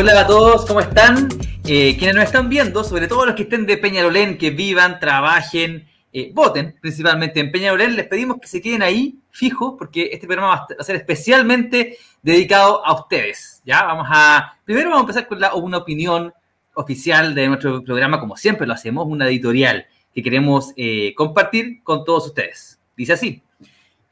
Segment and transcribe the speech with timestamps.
[0.00, 1.28] Hola a todos, ¿cómo están?
[1.64, 5.88] Eh, quienes nos están viendo, sobre todo los que estén de Peñarolén, que vivan, trabajen,
[6.12, 10.54] eh, voten principalmente en Peñarolén, les pedimos que se queden ahí fijos porque este programa
[10.54, 13.60] va a ser especialmente dedicado a ustedes.
[13.64, 13.82] ¿ya?
[13.82, 16.32] Vamos a, primero vamos a empezar con una opinión
[16.74, 22.04] oficial de nuestro programa, como siempre lo hacemos, una editorial que queremos eh, compartir con
[22.04, 22.78] todos ustedes.
[22.96, 23.42] Dice así.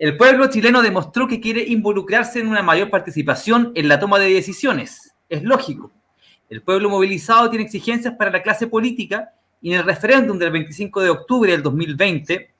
[0.00, 4.34] El pueblo chileno demostró que quiere involucrarse en una mayor participación en la toma de
[4.34, 5.92] decisiones es lógico.
[6.48, 11.02] El pueblo movilizado tiene exigencias para la clase política y en el referéndum del 25
[11.02, 12.50] de octubre del 2020,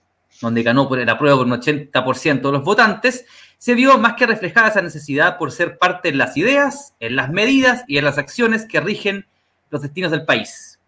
[0.41, 3.27] donde ganó por el apruebo con un 80% de los votantes,
[3.59, 7.30] se vio más que reflejada esa necesidad por ser parte en las ideas, en las
[7.30, 9.27] medidas y en las acciones que rigen
[9.70, 10.78] los destinos del país.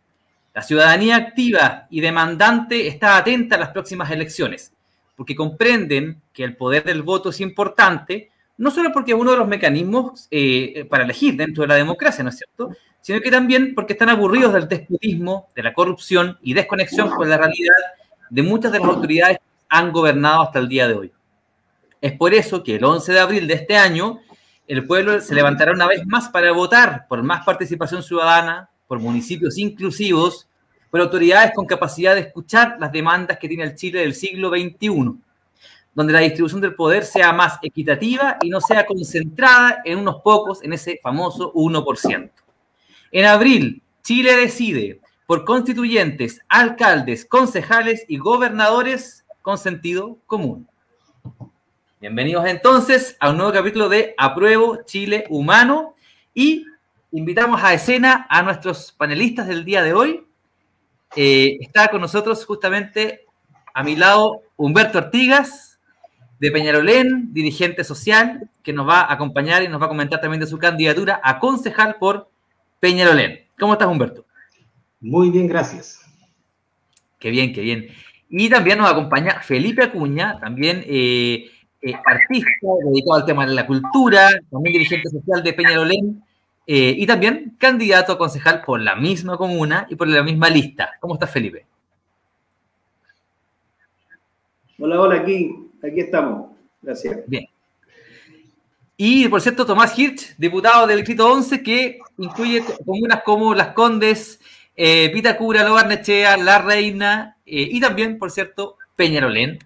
[0.54, 4.72] La ciudadanía activa y demandante está atenta a las próximas elecciones,
[5.16, 9.36] porque comprenden que el poder del voto es importante, no solo porque es uno de
[9.36, 12.76] los mecanismos eh, para elegir dentro de la democracia, ¿no es cierto?
[13.00, 17.38] Sino que también porque están aburridos del despotismo, de la corrupción y desconexión con la
[17.38, 17.74] realidad
[18.28, 21.12] de muchas de las autoridades que han gobernado hasta el día de hoy.
[22.00, 24.20] Es por eso que el 11 de abril de este año,
[24.66, 29.56] el pueblo se levantará una vez más para votar por más participación ciudadana, por municipios
[29.56, 30.48] inclusivos,
[30.90, 35.16] por autoridades con capacidad de escuchar las demandas que tiene el Chile del siglo XXI
[35.94, 40.62] donde la distribución del poder sea más equitativa y no sea concentrada en unos pocos,
[40.62, 42.30] en ese famoso 1%.
[43.10, 50.68] En abril, Chile decide por constituyentes, alcaldes, concejales y gobernadores con sentido común.
[52.00, 55.96] Bienvenidos entonces a un nuevo capítulo de Apruebo Chile Humano
[56.32, 56.64] y
[57.10, 60.24] invitamos a escena a nuestros panelistas del día de hoy.
[61.16, 63.26] Eh, está con nosotros justamente
[63.74, 65.77] a mi lado Humberto Artigas,
[66.40, 70.40] de Peñarolén, dirigente social, que nos va a acompañar y nos va a comentar también
[70.40, 72.30] de su candidatura a concejal por
[72.80, 73.40] Peñarolén.
[73.58, 74.24] ¿Cómo estás, Humberto?
[75.00, 76.00] Muy bien, gracias.
[77.18, 77.88] Qué bien, qué bien.
[78.28, 81.50] Y también nos acompaña Felipe Acuña, también eh,
[81.82, 86.22] eh, artista dedicado al tema de la cultura, también dirigente social de Peñarolén,
[86.66, 90.90] eh, y también candidato a concejal por la misma comuna y por la misma lista.
[91.00, 91.64] ¿Cómo estás, Felipe?
[94.78, 96.50] Hola, hola, aquí aquí estamos.
[96.82, 97.20] Gracias.
[97.26, 97.46] Bien.
[98.96, 104.40] Y por cierto, Tomás Hirsch, diputado del Distrito 11, que incluye comunas como Las Condes,
[104.74, 109.60] eh, Pitacura, Lobarnechea, La Reina eh, y también, por cierto, Peñarolén,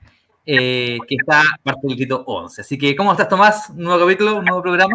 [0.44, 2.60] eh, que está parte del Distrito 11.
[2.60, 3.70] Así que, ¿cómo estás, Tomás?
[3.70, 4.94] ¿Un nuevo capítulo, un nuevo programa?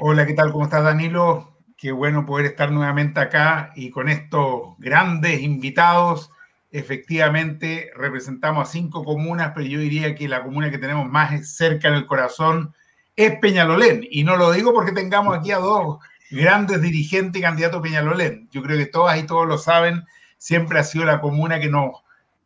[0.00, 0.50] Hola, ¿qué tal?
[0.50, 1.52] ¿Cómo estás, Danilo?
[1.76, 6.32] Qué bueno poder estar nuevamente acá y con estos grandes invitados
[6.70, 11.88] efectivamente representamos a cinco comunas, pero yo diría que la comuna que tenemos más cerca
[11.88, 12.74] en el corazón
[13.16, 14.06] es Peñalolén.
[14.10, 15.98] Y no lo digo porque tengamos aquí a dos
[16.30, 18.48] grandes dirigentes y candidatos Peñalolén.
[18.52, 20.04] Yo creo que todas y todos lo saben,
[20.38, 21.96] siempre ha sido la comuna que nos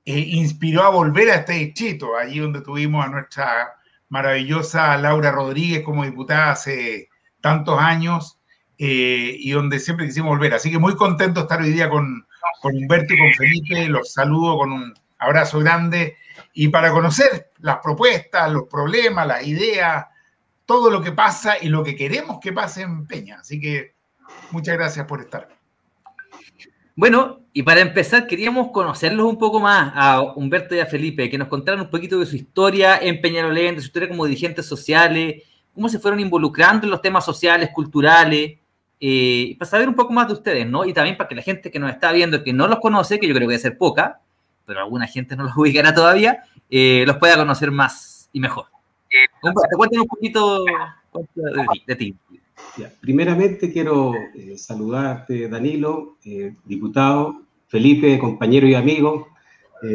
[0.07, 3.75] eh, inspiró a volver a este distrito, allí donde tuvimos a nuestra
[4.09, 7.09] maravillosa Laura Rodríguez como diputada hace
[7.41, 8.39] tantos años
[8.79, 10.55] eh, y donde siempre quisimos volver.
[10.55, 12.27] Así que muy contento de estar hoy día con,
[12.61, 16.17] con Humberto y con Felipe, los saludo con un abrazo grande
[16.53, 20.07] y para conocer las propuestas, los problemas, las ideas,
[20.67, 23.39] todo lo que pasa y lo que queremos que pase en Peña.
[23.41, 23.95] Así que
[24.51, 25.49] muchas gracias por estar.
[26.97, 31.39] Bueno, y para empezar, queríamos conocerlos un poco más a Humberto y a Felipe, que
[31.39, 35.43] nos contaran un poquito de su historia en Peñarolén, de su historia como dirigentes sociales,
[35.75, 38.59] cómo se fueron involucrando en los temas sociales, culturales,
[39.01, 40.85] eh, para saber un poco más de ustedes, ¿no?
[40.85, 43.27] Y también para que la gente que nos está viendo, que no los conoce, que
[43.27, 44.21] yo creo que debe ser poca,
[44.65, 48.67] pero alguna gente no los ubicará todavía, eh, los pueda conocer más y mejor.
[49.11, 50.65] Eh, cuéntanos un poquito
[51.87, 52.17] de ti.
[53.01, 54.13] Primeramente quiero
[54.57, 56.17] saludarte, Danilo,
[56.65, 59.29] diputado, Felipe, compañero y amigo,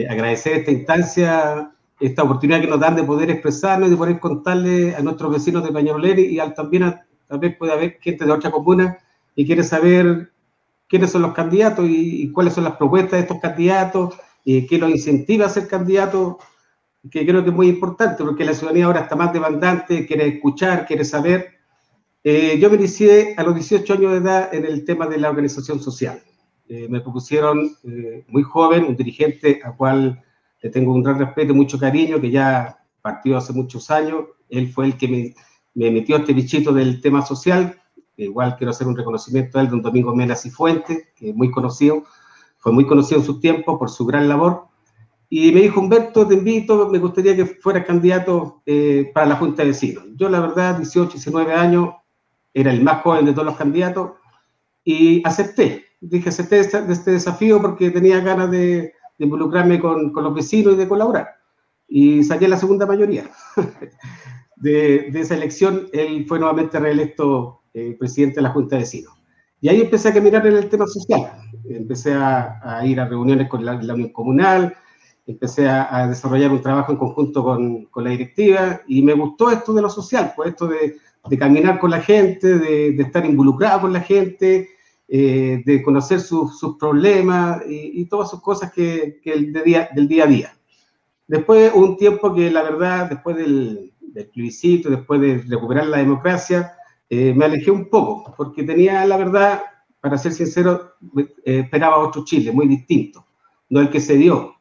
[0.09, 4.95] agradecer esta instancia, esta oportunidad que nos dan de poder expresarnos y de poder contarle
[4.95, 8.31] a nuestros vecinos de Pañaroleri y al, también a tal vez puede haber gente de
[8.31, 8.97] otra comuna
[9.35, 10.31] y quiere saber
[10.87, 14.89] quiénes son los candidatos y, cuáles son las propuestas de estos candidatos y qué los
[14.89, 16.37] incentiva a ser candidatos,
[17.11, 20.87] que creo que es muy importante porque la ciudadanía ahora está más demandante, quiere escuchar,
[20.87, 21.59] quiere saber.
[22.23, 25.29] Eh, yo me inicié a los 18 años de edad en el tema de la
[25.29, 26.21] organización social.
[26.67, 30.23] Eh, me propusieron eh, muy joven, un dirigente al cual
[30.61, 34.25] le tengo un gran respeto y mucho cariño, que ya partió hace muchos años.
[34.49, 35.35] Él fue el que me
[35.79, 37.81] me metió este bichito del tema social.
[38.17, 42.03] Igual quiero hacer un reconocimiento a él, don Domingo Mena Cifuentes, que es muy conocido,
[42.57, 44.65] fue muy conocido en su tiempo por su gran labor.
[45.29, 49.61] Y me dijo, Humberto, te invito, me gustaría que fueras candidato eh, para la Junta
[49.61, 50.03] de Vecinos.
[50.17, 51.91] Yo, la verdad, 18, 19 años,
[52.53, 54.11] era el más joven de todos los candidatos,
[54.83, 55.85] y acepté.
[56.01, 60.77] Dije, acepté este, este desafío porque tenía ganas de, involucrarme con, con, los vecinos y
[60.77, 61.27] de colaborar.
[61.87, 63.29] Y saqué la segunda mayoría.
[64.59, 69.13] de, esa elección, él fue nuevamente reelecto eh, presidente de la Junta de Vecinos.
[69.61, 71.31] Y ahí empecé a caminar en el tema social.
[71.69, 74.73] Empecé a, ir a reuniones con la, la Unión Comunal,
[75.27, 79.81] empecé a, desarrollar un trabajo en conjunto con, la directiva y me gustó esto de
[79.81, 80.97] lo social, pues esto de,
[81.37, 84.69] caminar con la gente, de, estar involucrado con la gente,
[85.07, 90.07] eh, de conocer su, sus problemas y, y, todas sus cosas que, de día, del
[90.07, 90.57] día a día.
[91.27, 96.73] Después, un tiempo que la verdad, después del, del plebiscito, después de recuperar la democracia,
[97.09, 99.63] eh, me alejé un poco, porque tenía, la verdad,
[99.99, 103.25] para ser sincero, eh, esperaba otro Chile, muy distinto,
[103.69, 104.55] no el que se dio,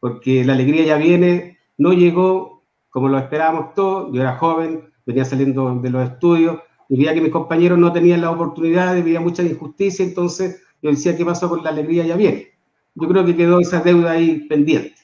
[0.00, 2.56] porque la alegría ya viene, no llegó
[2.90, 7.20] como lo esperábamos todos, yo era joven, venía saliendo de los estudios, y veía que
[7.20, 11.62] mis compañeros no tenían la oportunidad, había mucha injusticia, entonces yo decía, ¿qué pasó con
[11.62, 12.52] la alegría ya viene?
[12.94, 14.94] Yo creo que quedó esa deuda ahí pendiente.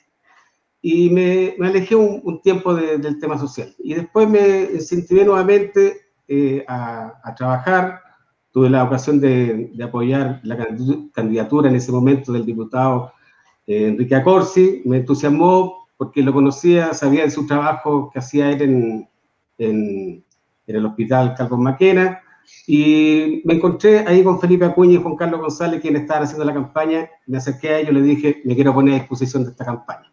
[0.84, 3.72] Y me, me alejé un, un tiempo de, del tema social.
[3.78, 8.00] Y después me incentivé nuevamente eh, a, a, trabajar.
[8.50, 10.66] Tuve la ocasión de, de, apoyar la
[11.14, 13.12] candidatura en ese momento del diputado
[13.66, 14.82] eh, Enrique Acorsi.
[14.84, 19.08] Me entusiasmó porque lo conocía, sabía de su trabajo que hacía él en,
[19.58, 20.24] en,
[20.66, 22.20] en el hospital Carlos Maquena.
[22.66, 26.52] Y me encontré ahí con Felipe Acuña y Juan Carlos González, quienes estaban haciendo la
[26.52, 27.08] campaña.
[27.26, 30.11] Me acerqué a ellos, le dije, me quiero poner a disposición de esta campaña.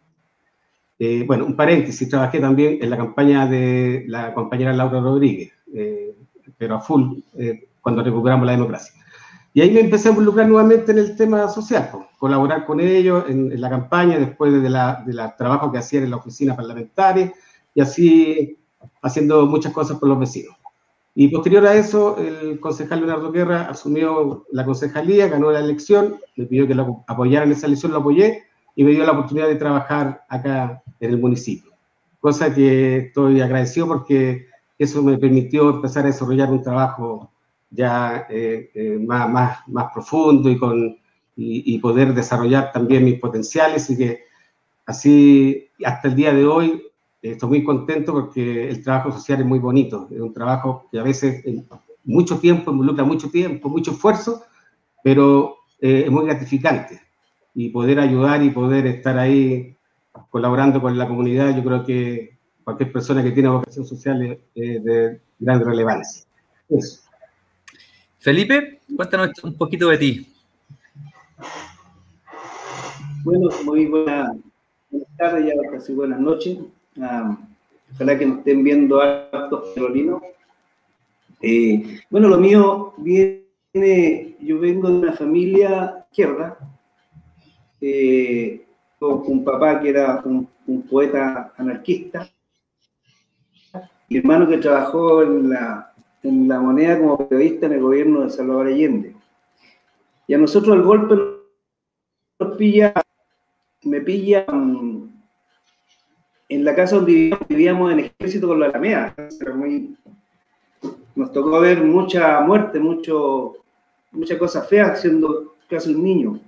[1.02, 6.14] Eh, bueno, un paréntesis, trabajé también en la campaña de la compañera Laura Rodríguez, eh,
[6.58, 9.02] pero a full, eh, cuando recuperamos la democracia.
[9.54, 13.58] Y ahí me empecé a involucrar nuevamente en el tema social, colaborar con ellos en,
[13.58, 17.32] la campaña, después de de la trabajo que hacían en la oficina parlamentaria,
[17.74, 18.58] y así
[19.00, 20.54] haciendo muchas cosas por los vecinos.
[21.14, 26.44] Y posterior a eso, el concejal Leonardo Guerra asumió la concejalía, ganó la elección, me
[26.44, 28.42] pidió que lo apoyara en esa elección, lo apoyé,
[28.76, 31.72] y me dio la oportunidad de trabajar acá en el municipio.
[32.20, 34.46] Cosa que estoy agradecido porque
[34.78, 37.30] eso me permitió empezar a desarrollar un trabajo
[37.70, 40.98] ya eh, eh, más, más, más profundo y, con,
[41.36, 43.88] y, y, poder desarrollar también mis potenciales.
[43.90, 44.24] Y que
[44.86, 46.82] así hasta el día de hoy
[47.22, 51.02] estoy muy contento porque el trabajo social es muy bonito, es un trabajo que a
[51.02, 51.44] veces
[52.04, 54.42] mucho tiempo, involucra mucho tiempo, mucho esfuerzo,
[55.02, 57.00] pero eh, es muy gratificante.
[57.54, 59.76] Y poder ayudar y poder estar ahí
[60.30, 64.84] colaborando con la comunidad, yo creo que cualquier persona que tiene vocación social es, es
[64.84, 66.24] de gran relevancia.
[66.68, 67.02] Eso.
[68.18, 70.26] Felipe, cuéntanos un poquito de ti.
[73.24, 74.34] Bueno, muy buena,
[74.90, 76.58] buenas tardes, ya casi buenas noches.
[76.96, 77.36] Um,
[77.94, 80.22] ojalá que nos estén viendo hartos carolinos.
[81.42, 86.58] Eh, bueno, lo mío viene, yo vengo de una familia izquierda,
[87.80, 88.66] eh,
[89.00, 90.48] un papá que era un,
[90.88, 92.28] poeta anarquista,
[94.08, 95.92] mi hermano que trabajó en la,
[96.22, 99.16] en la moneda como periodista en el gobierno de Salvador Allende.
[100.26, 101.16] Y a nosotros el golpe
[102.38, 102.92] nos pilla,
[103.84, 105.10] me pilla um,
[106.48, 109.14] en la casa donde vivíamos, vivíamos en ejército con la Alameda.
[111.14, 113.54] Nos tocó ver mucha muerte, mucho,
[114.12, 116.40] muchas cosas feas siendo casi un niño.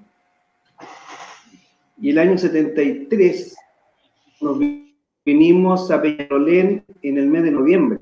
[2.03, 3.57] Y el año 73
[4.41, 4.59] nos
[5.25, 8.01] vinimos a Peñalolén en el mes de noviembre.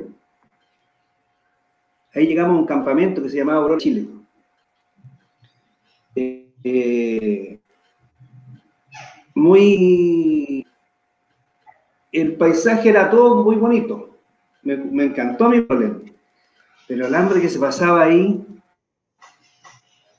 [2.14, 4.06] Ahí llegamos a un campamento que se llamaba Aurora Chile.
[6.16, 7.60] Eh,
[9.34, 10.66] muy...
[12.10, 14.18] El paisaje era todo muy bonito.
[14.62, 16.00] Me, me encantó mi problema.
[16.88, 18.42] Pero el hambre que se pasaba ahí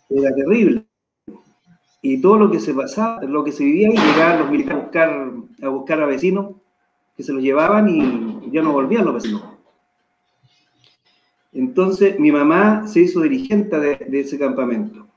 [0.07, 0.80] era terrible.
[2.01, 4.84] Y todo lo que se pasaba, lo que se vivía ahí, llegaban los militares a
[4.84, 5.31] buscar
[5.62, 6.55] a, buscar a vecinos
[7.15, 9.43] que se los llevaban y ya no volvían los vecinos.
[11.53, 15.08] Entonces mi mamá se hizo dirigente de, de ese campamento.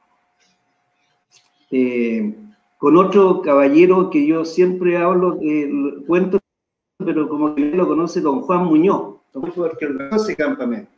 [1.70, 2.34] Eh,
[2.78, 5.70] con otro caballero que yo siempre hablo, eh,
[6.06, 6.38] cuento,
[6.98, 10.90] pero como que lo conoce, don Juan Muñoz, porque organizó ese campamento.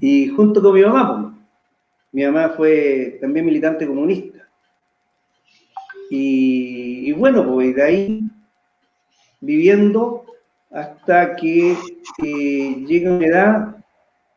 [0.00, 1.34] Y junto con mi mamá,
[2.16, 4.48] mi mamá fue también militante comunista.
[6.08, 8.20] Y, bueno, pues de ahí
[9.38, 10.24] viviendo
[10.70, 11.76] hasta que
[12.24, 13.76] eh, llega una edad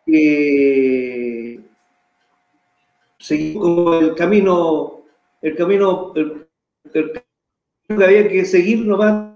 [0.06, 1.62] que
[3.18, 5.06] seguí como el camino,
[5.42, 6.50] el camino, el,
[6.94, 9.36] el camino que había que seguir nomás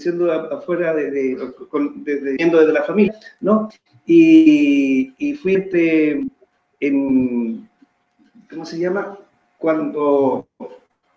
[0.00, 3.68] siendo afuera de, desde la familia, ¿no?
[4.04, 6.26] Y, y fui este,
[6.80, 7.68] en,
[8.50, 9.18] ¿cómo se llama?
[9.58, 10.46] Cuando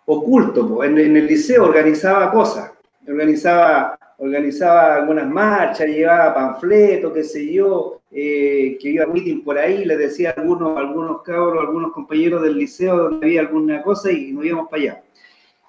[0.06, 2.72] oculto, en, el liceo organizaba cosas,
[3.06, 9.56] organizaba, organizaba algunas marchas, llevaba panfletos, qué sé yo, eh, que iba a meeting por
[9.56, 14.10] ahí, le decía a algunos, algunos cabros, algunos compañeros del liceo donde había alguna cosa
[14.10, 15.02] y nos íbamos para allá.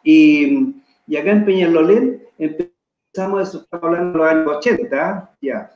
[0.03, 5.71] Y, y acá en Peñalolén empezamos, estamos hablando de los años 80, ya.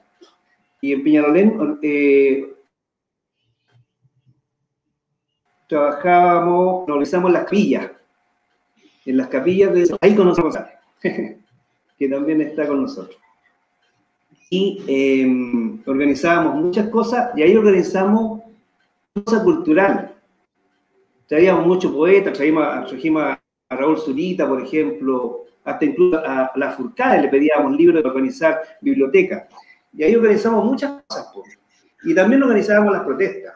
[0.81, 2.54] Y en Peñalolén eh,
[5.67, 7.91] trabajábamos, organizamos las capillas.
[9.05, 10.69] En las capillas de ahí conocemos a
[11.01, 13.17] que también está con nosotros.
[14.50, 18.41] Y em, organizábamos muchas cosas, y ahí organizamos
[19.13, 20.13] cosas cultural.
[21.27, 27.24] Traíamos muchos poetas, traíamos, a, a Raúl Zurita, por ejemplo, hasta incluso a la Furcade
[27.24, 29.48] le pedíamos libros de organizar biblioteca.
[29.93, 31.57] Y ahí organizamos muchas cosas.
[32.03, 33.55] Y también organizábamos las protestas.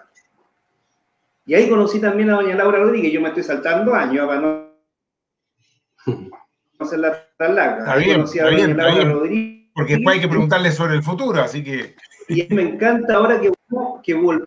[1.49, 3.11] Y ahí conocí también a doña Laura Rodríguez.
[3.11, 4.69] Yo me estoy saltando años para no
[6.77, 7.79] hacerla tan larga.
[7.79, 9.71] Está bien, está bien, está bien.
[9.73, 11.95] Porque después hay que preguntarle sobre el futuro, así que...
[12.27, 13.51] Y me encanta ahora que,
[14.03, 14.45] que vuelvo.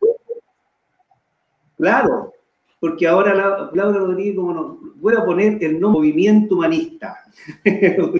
[1.76, 2.34] Claro,
[2.78, 3.34] porque ahora
[3.72, 7.18] Laura Rodríguez, como nos, voy a poner el nombre movimiento humanista.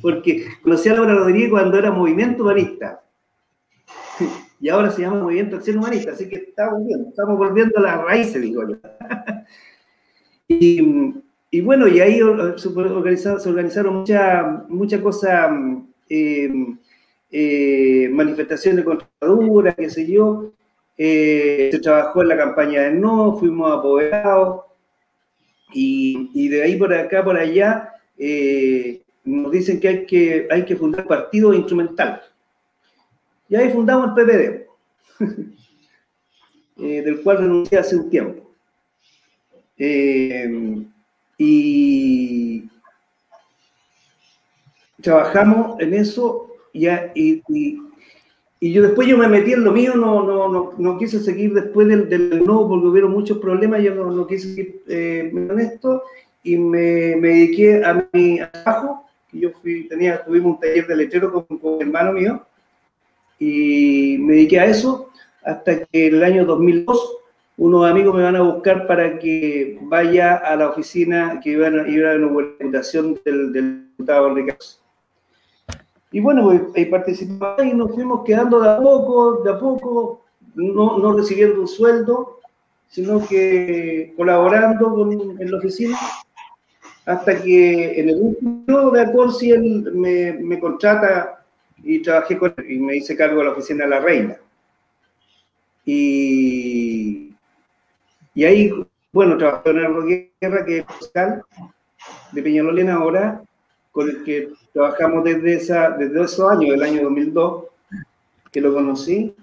[0.00, 3.02] porque conocí a Laura Rodríguez cuando era movimiento humanista.
[4.64, 8.00] Y ahora se llama Movimiento Acción Humanista, así que estamos bien, estamos volviendo a las
[8.00, 8.76] raíces, digo yo.
[10.48, 12.18] y, bueno, y ahí
[12.56, 15.50] se organizaron, muchas mucha cosas,
[16.08, 16.50] eh,
[17.30, 20.54] eh, manifestaciones de contradura, qué sé yo,
[20.96, 24.62] eh, se trabajó en la campaña de no, fuimos apoderados
[25.74, 30.74] y, de ahí por acá, por allá, eh, nos dicen que hay que, hay que
[30.74, 32.22] fundar partido instrumental.
[33.48, 34.66] Y ahí fundamos el PPD,
[36.82, 38.50] eh, del cual renuncié hace un tiempo.
[41.38, 42.68] y
[45.04, 47.42] trabajamos en eso y, y,
[48.58, 51.52] y yo después yo me metí en lo mío, no, no, no, no quise seguir
[51.52, 55.60] después del, del no, porque hubieron muchos problemas, yo no, no quise seguir eh, en
[55.60, 56.02] esto
[56.42, 61.32] y me, me, dediqué a mi trabajo, yo fui, tenía, tuvimos un taller de letrero
[61.32, 62.46] con, con un hermano mío,
[63.44, 65.10] y me dediqué a eso
[65.42, 67.18] hasta que en el año 2002
[67.56, 71.88] unos amigos me van a buscar para que vaya a la oficina que iban a
[71.88, 74.64] ir a una votación del, del diputado Ricardo.
[76.10, 80.24] Y bueno, pues, ahí participamos y nos fuimos quedando de a poco, de a poco,
[80.54, 82.40] no, no recibiendo un sueldo,
[82.88, 85.98] sino que colaborando con, en la oficina,
[87.06, 91.43] hasta que en el último de Acorsi él me, me, contrata
[91.82, 94.36] y trabajé con él y me hice cargo de la oficina de la reina.
[95.84, 97.34] Y,
[98.34, 98.72] y ahí,
[99.12, 101.42] bueno, trabajé en el Guerra, que es fiscal
[102.32, 103.42] de Peñalolén ahora,
[103.92, 107.64] con el que trabajamos desde, esa, desde esos años, del año 2002,
[108.50, 109.34] que lo conocí,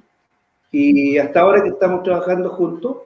[0.72, 2.98] y hasta ahora que estamos trabajando juntos,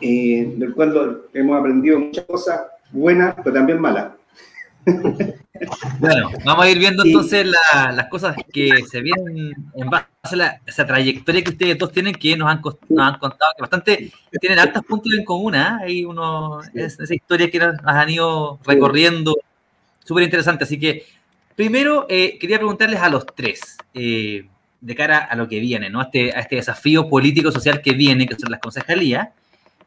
[0.00, 4.12] eh, del cual hemos aprendido muchas cosas buenas, pero también malas.
[5.98, 10.86] Bueno, vamos a ir viendo entonces las cosas que se vienen en base a esa
[10.86, 14.84] trayectoria que ustedes dos tienen, que nos han, nos han contado, que bastante tienen altos
[14.84, 15.66] puntos en común, ¿eh?
[15.82, 19.36] Hay uno, esa historia que nos han ido recorriendo
[20.04, 20.64] súper interesante.
[20.64, 21.06] Así que,
[21.56, 24.46] primero, eh, quería preguntarles a los tres, eh,
[24.80, 26.00] de cara a lo que viene, ¿no?
[26.00, 29.28] A este, a este desafío político-social que viene, que son las concejalías.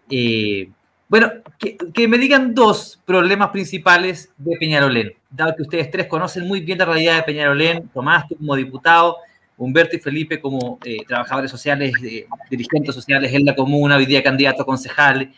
[0.09, 0.69] Eh,
[1.09, 6.61] bueno, que, me digan dos problemas principales de Peñarolén, dado que ustedes tres conocen muy
[6.61, 9.17] bien la realidad de Peñarolén, Tomás tú como diputado,
[9.57, 11.93] Humberto y Felipe como trabajadores sociales,
[12.49, 15.33] dirigentes sociales en la comuna, hoy día candidato a concejal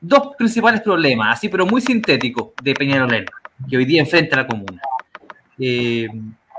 [0.00, 3.26] dos principales problemas, así pero muy sintéticos, de Peñarolén,
[3.68, 4.80] que hoy día enfrenta a la comuna.
[5.58, 6.08] Eh,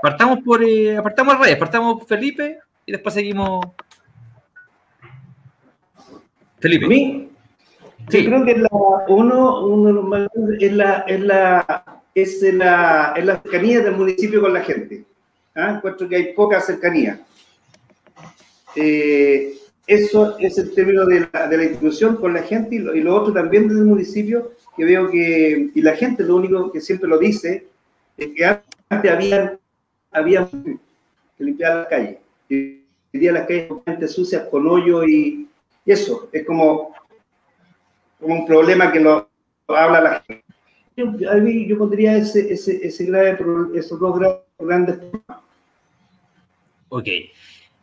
[0.00, 3.66] partamos por, eh, apartamos al rey, partamos Felipe y después seguimos.
[6.60, 6.86] Felipe.
[6.86, 7.28] ¿Mí?
[8.08, 8.24] Sí.
[8.24, 8.68] Yo creo que la,
[9.08, 10.28] uno, uno
[10.58, 15.04] es la, es la, es la, es la cercanía del municipio con la gente.
[15.54, 15.74] ¿ah?
[15.76, 17.20] Encuentro que hay poca cercanía.
[18.76, 19.54] Eh,
[19.86, 23.32] eso es el término de la, de la institución con la gente y lo, otro
[23.32, 27.18] también desde el municipio, que veo que, y la gente lo único que siempre lo
[27.18, 27.66] dice,
[28.16, 29.58] es que antes había,
[30.10, 30.78] había que
[31.38, 32.16] limpiar las calles.
[32.48, 32.54] Y
[33.12, 35.48] hoy día las calles completamente sucias con hoyo y,
[35.84, 36.94] eso, es como,
[38.22, 39.28] como un problema que lo,
[39.68, 40.44] habla la gente.
[40.96, 43.38] Yo, yo pondría ese, ese, ese grave,
[43.74, 44.18] esos dos
[44.58, 45.42] grandes problemas.
[46.88, 47.08] Ok.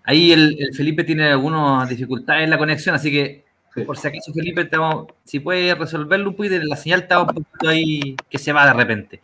[0.04, 3.46] Ahí el, Felipe tiene algunas dificultades en la conexión, así que
[3.86, 4.68] por si acaso Felipe,
[5.24, 8.74] si puede resolverlo un poquito, la señal está un poquito ahí que se va de
[8.74, 9.22] repente.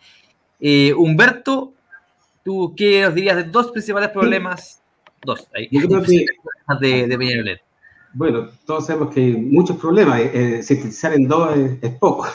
[0.60, 1.74] Eh, Humberto,
[2.44, 4.82] ¿tú qué nos dirías de dos principales problemas?
[5.24, 5.68] Dos, ahí.
[5.72, 6.26] Yo creo que,
[6.80, 7.62] de, de
[8.16, 11.50] Bueno, todos sabemos que hay muchos problemas, eh, eh sintetizar en dos
[11.82, 12.26] es, poco.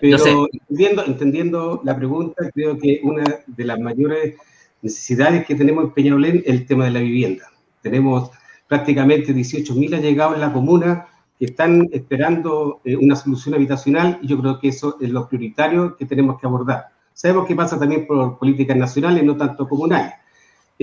[0.00, 4.36] Pero entendiendo, entendiendo la pregunta, creo que una de las mayores
[4.80, 7.50] necesidades que tenemos en Peñalolén es el tema de la vivienda.
[7.80, 8.30] Tenemos
[8.68, 14.38] prácticamente 18.000 allegados en la comuna que están esperando eh, una solución habitacional y yo
[14.40, 16.90] creo que eso es lo prioritario que tenemos que abordar.
[17.12, 20.12] Sabemos que pasa también por políticas nacionales, no tanto comunales.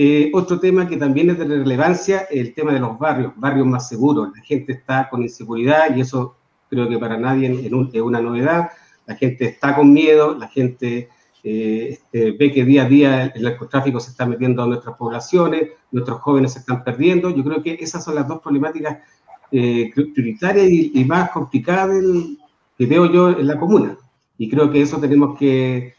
[0.02, 3.66] Eh, otro tema que también es de relevancia es el tema de los barrios, barrios
[3.66, 4.30] más seguros.
[4.34, 6.36] La gente está con inseguridad y eso
[6.70, 8.70] creo que para nadie es una novedad.
[9.04, 11.10] La gente está con miedo, la gente
[11.44, 15.68] eh, este, ve que día a día el narcotráfico se está metiendo a nuestras poblaciones,
[15.92, 17.28] nuestros jóvenes se están perdiendo.
[17.28, 19.00] Yo creo que esas son las dos problemáticas
[19.52, 22.02] eh, prioritarias y, más complicadas
[22.78, 23.98] que veo yo en la comuna.
[24.38, 25.92] Y creo que eso tenemos que,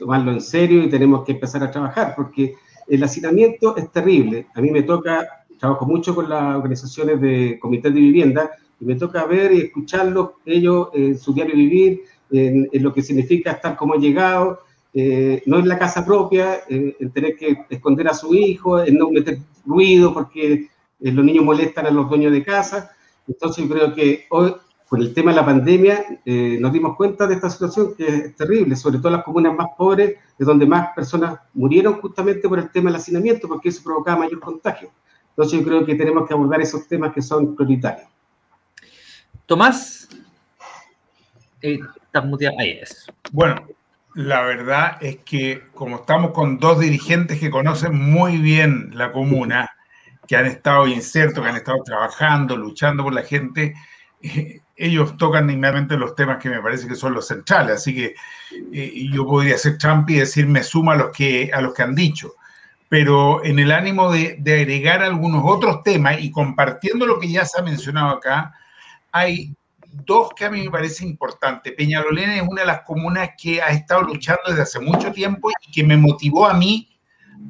[0.00, 2.56] tomarlo en serio y tenemos que empezar a trabajar, porque
[2.90, 4.48] el hacinamiento es terrible.
[4.54, 5.26] A mí me toca,
[5.58, 10.30] trabajo mucho con las organizaciones de comités de vivienda, y me toca ver y escucharlos,
[10.44, 14.60] ellos en su diario vivir, en, lo que significa estar como llegado,
[14.92, 18.96] eh, no en la casa propia, eh, en tener que esconder a su hijo, en
[18.98, 22.90] no meter ruido porque eh, los niños molestan a los dueños de casa.
[23.28, 24.54] Entonces yo creo que hoy,
[24.90, 28.74] con el tema de la pandemia, nos dimos cuenta de esta situación que es terrible,
[28.74, 32.72] sobre todo en las comunas más pobres, de donde más personas murieron justamente por el
[32.72, 34.90] tema del hacinamiento, porque eso provocaba mayor contagio.
[35.28, 38.08] Entonces yo creo que tenemos que abordar esos temas que son prioritarios.
[39.46, 40.08] Tomás,
[41.62, 43.06] Ahí es.
[43.30, 43.64] Bueno,
[44.14, 49.70] la verdad es que como estamos con dos dirigentes que conocen muy bien la comuna,
[50.26, 53.74] que han estado insertos, que han estado trabajando, luchando por la gente,
[54.22, 57.76] eh, ellos tocan inmediatamente los temas que me parece que son los centrales.
[57.76, 58.14] Así que
[58.72, 61.82] eh, yo podría ser Trump y decir me suma a los que, a los que
[61.82, 62.34] han dicho.
[62.88, 67.44] Pero en el ánimo de, de agregar algunos otros temas y compartiendo lo que ya
[67.44, 68.54] se ha mencionado acá,
[69.12, 69.54] hay
[70.06, 71.72] dos que a mí me parece importante.
[71.72, 75.70] Peñalolén es una de las comunas que ha estado luchando desde hace mucho tiempo y
[75.70, 76.88] que me motivó a mí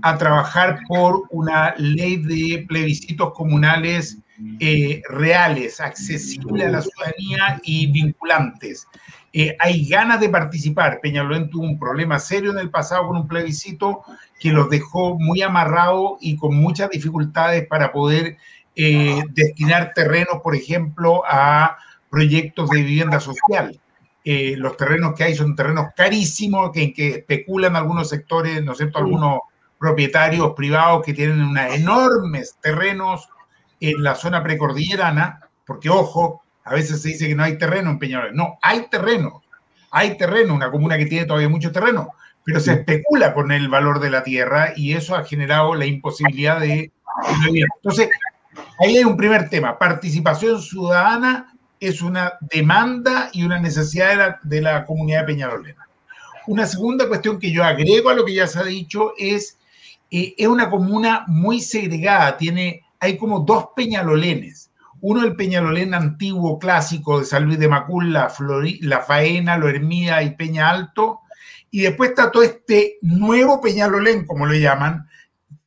[0.03, 4.19] a trabajar por una ley de plebiscitos comunales
[4.59, 8.87] eh, reales, accesibles a la ciudadanía y vinculantes.
[9.33, 11.01] Eh, hay ganas de participar.
[11.01, 14.03] Peñalolén tuvo un problema serio en el pasado con un plebiscito
[14.41, 18.37] que los dejó muy amarrados y con muchas dificultades para poder
[18.75, 21.77] eh, destinar terrenos, por ejemplo, a
[22.11, 23.79] proyectos de vivienda social.
[24.25, 28.73] Eh, los terrenos que hay son terrenos carísimos, que, en que especulan algunos sectores, ¿no
[28.73, 29.41] es cierto?, algunos
[29.79, 33.30] propietarios privados que tienen unos enormes terrenos
[33.81, 37.99] en la zona precordillerana, porque ojo, a veces se dice que no hay terreno en
[37.99, 38.35] Peñarol.
[38.35, 39.43] No, hay terreno,
[39.91, 42.11] hay terreno, una comuna que tiene todavía mucho terreno,
[42.45, 46.61] pero se especula con el valor de la tierra y eso ha generado la imposibilidad
[46.61, 46.93] de...
[47.77, 48.09] Entonces,
[48.79, 54.85] ahí hay un primer tema, participación ciudadana es una demanda y una necesidad de la,
[54.85, 55.89] comunidad de Peñalolena.
[56.47, 59.59] Una segunda cuestión que yo agrego a lo que ya se ha dicho es,
[60.11, 64.71] eh, es una comuna muy segregada, tiene, hay como dos Peñalolenes.
[65.01, 68.33] Uno el Peñalolén antiguo, clásico de San Luis de Macul, la,
[68.83, 71.21] la Faena, Lo Hermida y Peña Alto.
[71.71, 75.09] Y después está todo este nuevo Peñalolén, como lo llaman,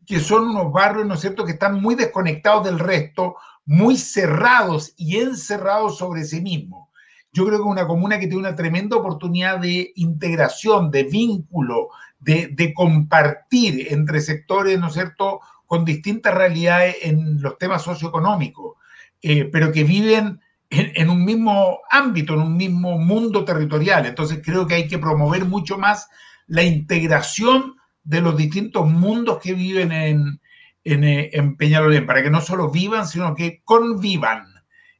[0.05, 4.93] que son unos barrios, ¿no es cierto?, que están muy desconectados del resto, muy cerrados
[4.97, 6.89] y encerrados sobre sí mismos.
[7.31, 11.89] Yo creo que es una comuna que tiene una tremenda oportunidad de integración, de vínculo,
[12.19, 15.39] de, compartir entre sectores, ¿no es cierto?,
[15.73, 18.75] con distintas realidades en los temas socioeconómicos,
[19.23, 24.05] eh, pero que viven en, un mismo ámbito, en un mismo mundo territorial.
[24.05, 26.11] Entonces creo que hay que promover mucho más
[26.45, 30.39] la integración de los distintos mundos que viven en,
[30.83, 34.45] eh, en, Peñalolén, para que no solo vivan, sino que convivan.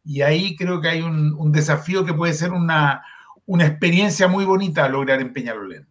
[0.03, 3.03] Y ahí creo que hay un, desafío que puede ser una,
[3.45, 5.87] una, experiencia muy bonita a lograr en Peñalolén.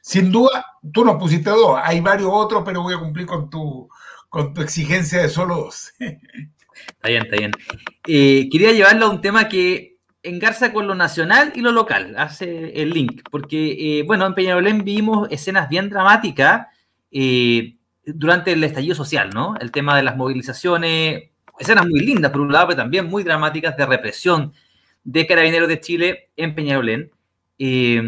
[0.00, 3.88] Sin duda, tú nos pusiste dos, hay varios otros, pero voy a cumplir con tu,
[4.28, 5.92] con tu exigencia de solo dos.
[5.98, 7.52] Está bien, está bien.
[8.06, 12.80] Eh, quería llevarlo a un tema que engarza con lo nacional y lo local, hace
[12.80, 16.66] el link, porque, eh, bueno, en Peñalolén vimos escenas bien dramáticas
[18.04, 19.54] durante el estallido social, ¿no?
[19.60, 23.76] El tema de las movilizaciones, escenas muy lindas por un lado, pero también muy dramáticas
[23.76, 24.52] de represión
[25.04, 27.10] de carabineros de Chile en Peñarolén.
[27.58, 28.00] Eh,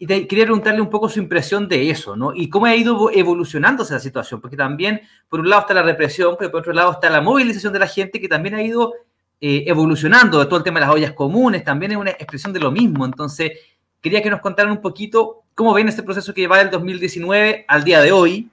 [0.00, 2.32] y quería preguntarle un poco su impresión de eso, ¿no?
[2.34, 6.36] Y cómo ha ido evolucionando esa situación, porque también, por un lado está la represión,
[6.38, 8.92] pero por otro lado está la movilización de la gente que también ha ido
[9.40, 12.70] eh, evolucionando, todo el tema de las ollas comunes, también es una expresión de lo
[12.70, 13.04] mismo.
[13.04, 13.52] Entonces,
[14.00, 17.82] quería que nos contaran un poquito cómo ven este proceso que va del 2019 al
[17.82, 18.48] día de hoy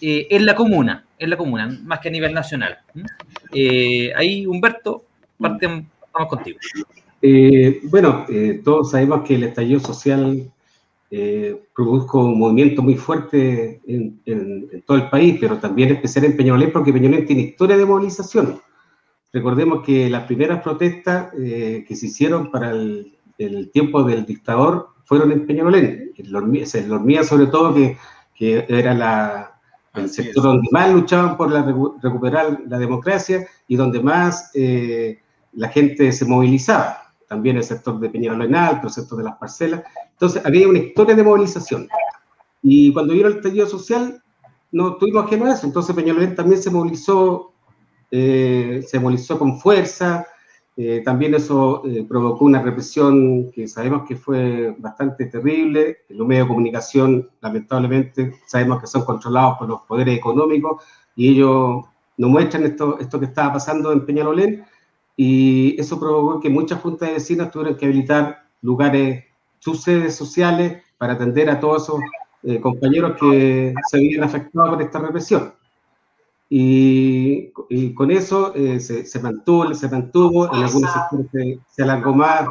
[0.00, 2.78] eh, en la comuna, en la comuna, más que a nivel nacional.
[4.16, 5.04] Ahí, Humberto,
[5.38, 5.86] partamos
[6.28, 6.58] contigo.
[7.22, 8.26] Eh, bueno,
[8.64, 10.50] todos sabemos que el estallido social
[11.74, 14.20] produjo un movimiento muy fuerte en,
[14.86, 18.60] todo el país, pero también especial en Peñolén, porque Peñolén tiene historia de movilización.
[19.32, 25.32] Recordemos que las primeras protestas que se hicieron para el, el tiempo del dictador fueron
[25.32, 27.96] en Peñalolén, en Lormía, sobre todo, que,
[28.34, 29.60] que era la,
[29.94, 31.62] el sector donde más luchaban por la,
[32.00, 35.18] recuperar la democracia y donde más eh,
[35.54, 37.09] la gente se movilizaba.
[37.30, 39.84] También el sector de Peñalolén Alto, el sector de las parcelas.
[40.10, 41.88] Entonces, había una historia de movilización.
[42.60, 44.20] Y cuando vino el estallido social,
[44.72, 45.64] no tuvimos ajeno a eso.
[45.64, 47.52] Entonces, Peñalolén también se movilizó,
[48.10, 50.26] eh, se movilizó con fuerza,
[50.76, 55.98] eh, también eso eh, provocó una represión que sabemos que fue bastante terrible.
[56.08, 60.82] Los medios de comunicación, lamentablemente, sabemos que son controlados por los poderes económicos
[61.14, 61.84] y ellos
[62.16, 64.64] nos muestran esto, esto que estaba pasando en Peñalolén
[65.16, 69.24] y eso provocó que muchas juntas de vecinos tuvieran que habilitar lugares,
[69.58, 72.00] sus sedes sociales para atender a todos esos
[72.42, 75.54] eh, compañeros que se habían afectado por esta represión.
[76.52, 77.50] Y,
[77.94, 82.44] con eso eh, se, mantuvo, se mantuvo, en algunos sectores se, alargó más,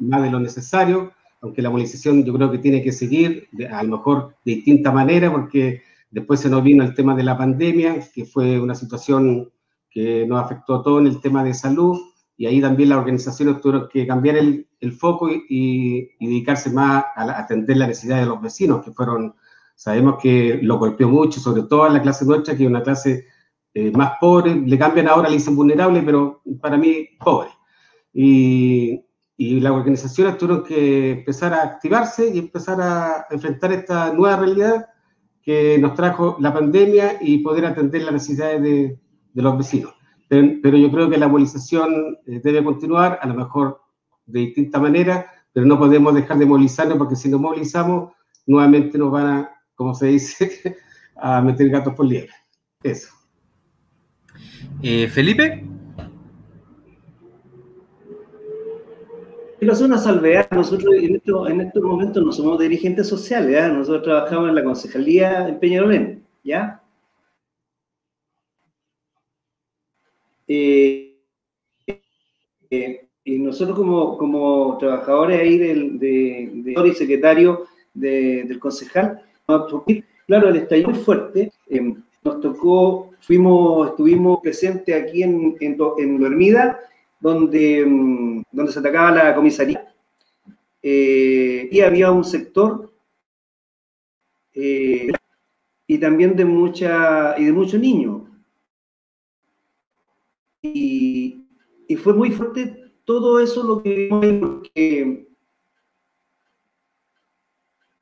[0.00, 3.98] más de lo necesario, aunque la movilización yo creo que tiene que seguir, a lo
[3.98, 8.24] mejor de distinta manera, porque después se nos vino el tema de la pandemia, que
[8.24, 9.50] fue una situación
[9.96, 11.98] que nos afectó a todos en el tema de salud,
[12.36, 17.40] y ahí también las organizaciones tuvieron que cambiar el, el foco y, dedicarse más a,
[17.40, 19.34] atender la necesidad de los vecinos, que fueron
[19.74, 23.26] Sabemos que lo golpeó mucho, sobre todo a la clase nuestra, que es una clase
[23.74, 24.54] eh, más pobre.
[24.54, 27.50] Le cambian ahora, le dicen vulnerable, pero para mí pobre.
[28.12, 29.02] Y,
[29.36, 34.86] y las organizaciones tuvieron que empezar a activarse y empezar a enfrentar esta nueva realidad
[35.42, 38.98] que nos trajo la pandemia y poder atender las necesidades de,
[39.36, 39.92] de los vecinos.
[40.28, 43.82] Pero, yo creo que la movilización eh, debe continuar, a lo mejor
[44.24, 48.12] de distinta manera, pero no podemos dejar de movilizarnos porque si nos movilizamos,
[48.46, 50.76] nuevamente nos van a como se dice,
[51.16, 52.32] a meter gatos por liebre.
[52.82, 53.10] Eso.
[54.82, 55.64] Eh, Felipe.
[59.58, 60.48] Quiero hacer una salvedad.
[60.50, 61.20] Nosotros en,
[61.50, 63.68] en estos momentos no somos dirigentes sociales, ¿eh?
[63.68, 66.82] nosotros trabajamos en la concejalía en Peñarolén, ¿ya?
[70.48, 71.16] Eh,
[72.70, 79.22] eh, y nosotros como, como trabajadores ahí del de, de, secretario del concejal,
[80.26, 81.52] Claro, el estallido muy fuerte.
[81.68, 86.18] Eh, nos tocó, fuimos, estuvimos presentes aquí en, en, en
[87.20, 89.86] donde, mm, donde se atacaba la comisaría.
[90.82, 92.92] Y había un sector
[95.86, 98.22] y también de mucha y de muchos niños.
[100.74, 101.44] Y,
[101.88, 105.26] y, fue muy fuerte todo eso lo que vimos porque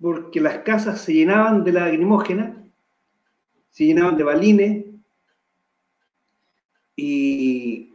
[0.00, 2.62] porque las casas se llenaban de lagrimógena,
[3.70, 4.85] se llenaban de balines,
[6.96, 7.92] y,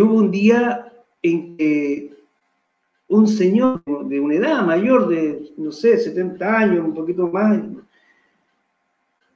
[0.00, 2.12] hubo un día en que
[3.08, 7.58] un señor de una edad mayor de, no sé, 70 años, un poquito más,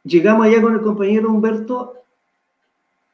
[0.05, 1.95] llegamos allá con el compañero Humberto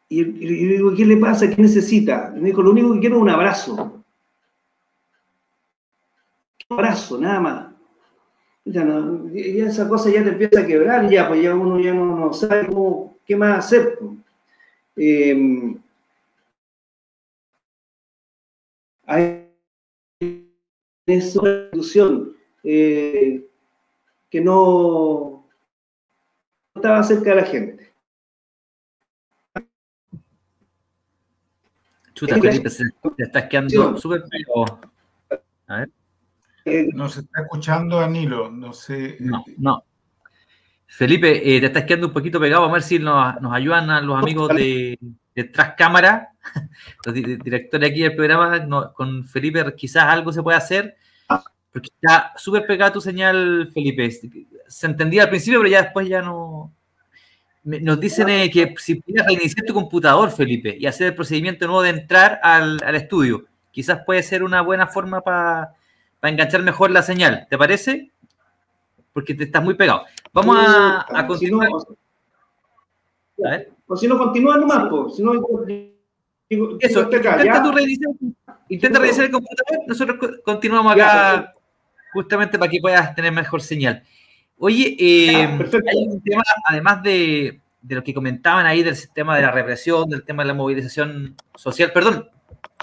[0.08, 1.48] y, y, digo, ¿qué le pasa?
[1.50, 2.32] ¿Qué necesita?
[2.36, 4.02] me dijo, lo único que quiero es un abrazo.
[6.70, 7.68] Un abrazo, nada más
[9.34, 13.16] esa cosa ya te empieza a quebrar, ya, pues ya uno ya no, sabe cómo,
[13.24, 13.98] qué más hacer.
[14.96, 15.76] Eh,
[19.06, 19.48] hay
[21.06, 23.46] esa institución eh,
[24.28, 25.46] que no
[26.74, 27.92] estaba cerca de la gente.
[32.18, 32.68] Chuta, Felipe,
[33.16, 34.80] te estás quedando súper feo.
[35.68, 35.90] A ver.
[36.92, 39.16] No se está escuchando, Danilo, no sé.
[39.20, 39.84] No, no.
[40.86, 44.00] Felipe, eh, te estás quedando un poquito pegado, a ver si nos, nos ayudan a
[44.00, 44.98] los amigos de,
[45.32, 46.32] de Tras Cámara,
[47.06, 50.96] los directores aquí del programa, con Felipe quizás algo se puede hacer,
[51.70, 54.10] porque está súper pegada tu señal, Felipe.
[54.66, 56.74] Se entendía al principio, pero ya después ya no...
[57.68, 61.82] Nos dicen eh, que si pudieras reiniciar tu computador, Felipe, y hacer el procedimiento nuevo
[61.82, 65.74] de entrar al, al estudio, quizás puede ser una buena forma para
[66.22, 67.46] enganchar mejor la señal.
[67.50, 68.10] ¿Te parece?
[69.12, 70.06] Porque te estás muy pegado.
[70.32, 71.68] Vamos a, a continuar.
[73.86, 75.16] O si no, continúa nomás, pues.
[75.16, 75.32] Si no,
[76.80, 78.12] Eso, intenta, tú revisar,
[78.70, 81.52] intenta revisar el computador, nosotros continuamos acá
[82.14, 84.02] justamente para que puedas tener mejor señal.
[84.58, 89.42] Oye, eh, hay un tema, además de, de lo que comentaban ahí del sistema de
[89.42, 91.92] la represión, del tema de la movilización social.
[91.92, 92.28] Perdón,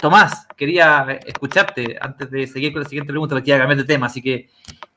[0.00, 4.06] Tomás, quería escucharte antes de seguir con la siguiente pregunta, porque ya cambiar de tema,
[4.06, 4.48] así que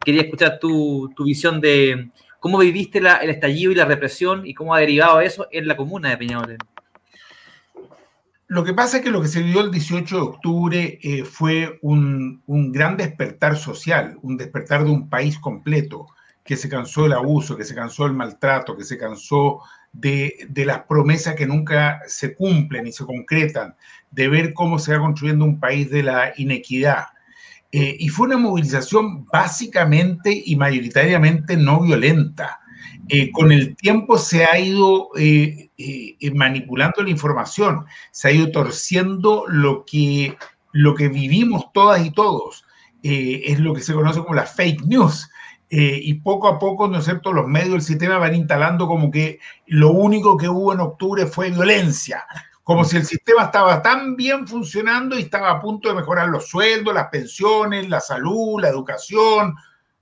[0.04, 4.54] quería escuchar tu, tu visión de cómo viviste la, el estallido y la represión y
[4.54, 6.58] cómo ha derivado eso en la comuna de Peñalolén.
[8.48, 11.78] Lo que pasa es que lo que se vivió el 18 de octubre eh, fue
[11.82, 16.08] un, un, gran despertar social, un despertar de un país completo
[16.50, 19.60] que se cansó del abuso, que se cansó del maltrato, que se cansó
[19.94, 23.76] de, de, las promesas que nunca se cumplen y se concretan,
[24.10, 27.06] de ver cómo se va construyendo un país de la inequidad.
[27.72, 32.62] Eh, y fue una movilización básicamente y mayoritariamente no violenta.
[33.10, 35.70] Eh, con el tiempo se ha ido eh,
[36.34, 40.36] manipulando la información, se ha ido torciendo lo que,
[40.72, 42.66] lo que vivimos todas y todos.
[43.04, 45.30] Es lo que se conoce como la fake news.
[45.72, 49.12] Eh, y poco a poco, ¿no es cierto?, los medios del sistema van instalando como
[49.12, 52.26] que lo único que hubo en octubre fue violencia,
[52.64, 56.48] como si el sistema estaba tan bien funcionando y estaba a punto de mejorar los
[56.48, 59.56] sueldos, las pensiones, la salud, la educación.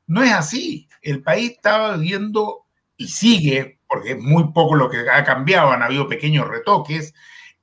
[0.07, 0.87] No es así.
[1.01, 2.65] El país estaba viviendo
[2.97, 7.13] y sigue, porque es muy poco lo que ha cambiado, han habido pequeños retoques,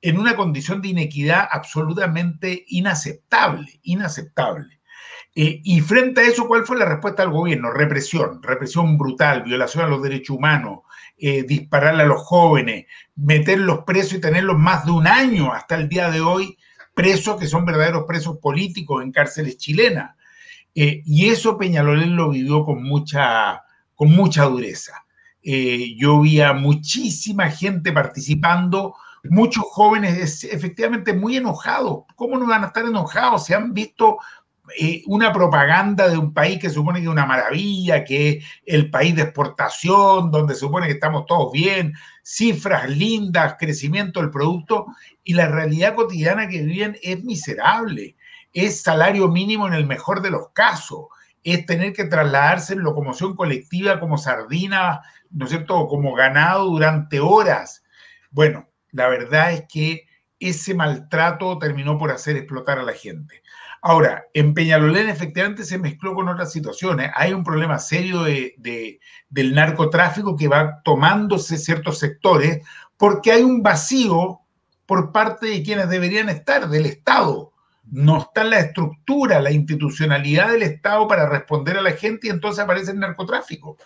[0.01, 4.79] en una condición de inequidad absolutamente inaceptable, inaceptable.
[5.35, 7.71] Eh, y frente a eso, ¿cuál fue la respuesta del gobierno?
[7.71, 10.79] Represión, represión brutal, violación a los derechos humanos,
[11.17, 15.89] eh, dispararle a los jóvenes, meterlos presos y tenerlos más de un año hasta el
[15.89, 16.57] día de hoy
[16.93, 20.15] presos, que son verdaderos presos políticos en cárceles chilenas.
[20.73, 25.05] Eh, y eso Peñalolén lo vivió con mucha, con mucha dureza.
[25.43, 28.95] Eh, yo vi a muchísima gente participando,
[29.29, 32.05] muchos jóvenes efectivamente muy enojados.
[32.15, 33.45] ¿Cómo no van a estar enojados?
[33.45, 34.17] Se han visto
[34.77, 38.89] eh, una propaganda de un país que supone que es una maravilla, que es el
[38.89, 44.87] país de exportación, donde supone que estamos todos bien, cifras lindas, crecimiento del producto,
[45.23, 48.15] y la realidad cotidiana que viven es miserable.
[48.53, 51.05] Es salario mínimo en el mejor de los casos,
[51.43, 57.19] es tener que trasladarse en locomoción colectiva como sardina, ¿no es cierto?, como ganado durante
[57.19, 57.83] horas.
[58.31, 60.07] Bueno, la verdad es que
[60.39, 63.41] ese maltrato terminó por hacer explotar a la gente.
[63.87, 67.11] Ahora, en Peñalolén efectivamente se mezcló con otras situaciones.
[67.13, 72.65] Hay un problema serio de, de, del narcotráfico que va tomándose ciertos sectores
[72.97, 74.39] porque hay un vacío
[74.87, 77.53] por parte de quienes deberían estar, del Estado.
[77.91, 82.63] No está la estructura, la institucionalidad del Estado para responder a la gente y entonces
[82.63, 83.77] aparece el narcotráfico.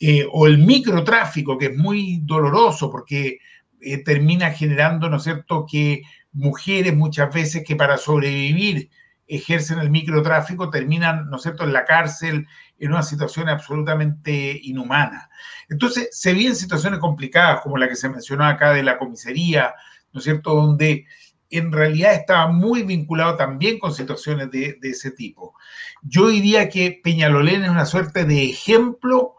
[0.00, 3.38] Eh, o el microtráfico, que es muy doloroso porque
[3.80, 8.90] eh, termina generando, ¿no es cierto?, que mujeres muchas veces que para sobrevivir
[9.26, 12.46] ejercen el microtráfico terminan, ¿no es cierto?, en la cárcel,
[12.78, 15.30] en una situación absolutamente inhumana.
[15.68, 19.74] Entonces, se vienen situaciones complicadas, como la que se mencionó acá de la comisaría,
[20.12, 21.06] ¿no es cierto?, donde
[21.50, 25.54] en realidad estaba muy vinculado también con situaciones de, de ese tipo.
[26.02, 29.36] Yo diría que Peñalolén es una suerte de ejemplo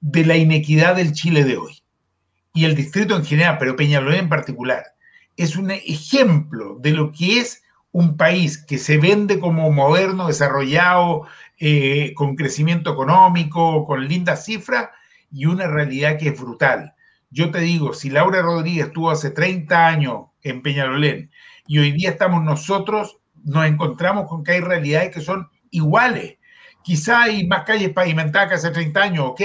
[0.00, 1.82] de la inequidad del Chile de hoy.
[2.54, 4.84] Y el distrito en general, pero Peñalolén en particular,
[5.36, 7.62] es un ejemplo de lo que es
[7.96, 11.26] un país que se vende como moderno, desarrollado,
[11.58, 14.90] eh, con crecimiento económico, con lindas cifras,
[15.32, 16.94] y una realidad que es brutal.
[17.30, 21.30] Yo te digo, si Laura Rodríguez estuvo hace 30 años en Peñalolén
[21.66, 26.36] y hoy día estamos nosotros, nos encontramos con que hay realidades que son iguales.
[26.82, 29.40] Quizá hay más calles pavimentadas que hace 30 años, ok.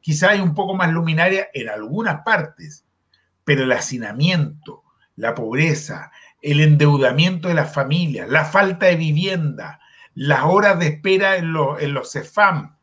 [0.00, 2.84] Quizá hay un poco más luminaria en algunas partes,
[3.44, 4.82] pero el hacinamiento,
[5.14, 6.10] la pobreza,
[6.44, 9.80] el endeudamiento de las familias, la falta de vivienda,
[10.14, 12.76] las horas de espera en, en los CEFAM.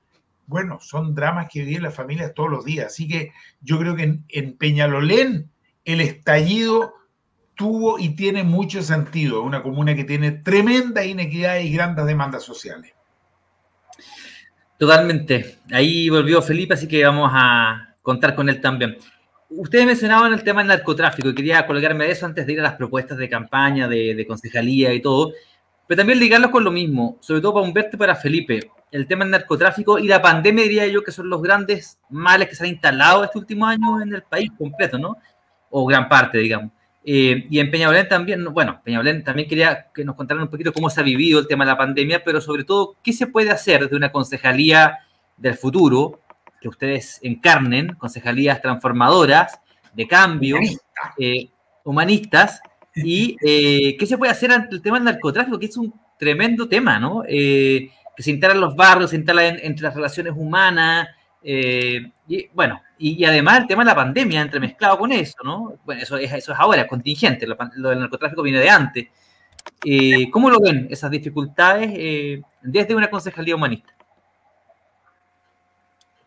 [0.48, 2.88] Bueno, son dramas que viven las familias todos los días.
[2.88, 5.52] Así que yo creo que en, en Peñalolén
[5.86, 6.96] el estallido
[7.54, 9.44] tuvo y tiene mucho sentido.
[9.44, 12.94] Una comuna que tiene tremenda inequidad y grandes demandas sociales.
[14.80, 15.60] Totalmente.
[15.72, 18.98] Ahí volvió Felipe, así que vamos a contar con él también.
[19.54, 22.64] Ustedes mencionaban el tema del narcotráfico y quería colgarme de eso antes de ir a
[22.64, 25.34] las propuestas de campaña, de, de concejalía y todo,
[25.88, 28.72] pero también ligarlo con lo mismo, sobre todo para Humberto y para Felipe.
[28.92, 32.56] El tema del narcotráfico y la pandemia, diría yo, que son los grandes males que
[32.56, 35.18] se han instalado este último año en el país completo, ¿no?
[35.70, 36.72] O gran parte, digamos.
[37.04, 40.90] Eh, y en Peñalolén también, bueno, Peñalolén también quería que nos contaran un poquito cómo
[40.90, 43.90] se ha vivido el tema de la pandemia, pero sobre todo, ¿qué se puede hacer
[43.90, 45.00] de una concejalía
[45.36, 46.22] del futuro
[46.62, 49.60] que ustedes encarnen, concejalías transformadoras,
[49.94, 50.58] de cambio,
[51.84, 52.62] humanistas,
[52.96, 55.94] eh, y eh, qué se puede hacer ante el tema del narcotráfico, que es un
[56.18, 57.24] tremendo tema, ¿no?
[57.24, 61.08] que se instala en los barrios, se instala entre las relaciones humanas,
[61.44, 65.74] y bueno, y, además el tema de la pandemia entremezclado con eso, ¿no?
[65.84, 69.08] Bueno, eso es, eso es ahora, contingente, lo, del narcotráfico viene de antes.
[69.84, 73.94] Eh, ¿Cómo lo ven esas dificultades eh, desde una concejalía humanista?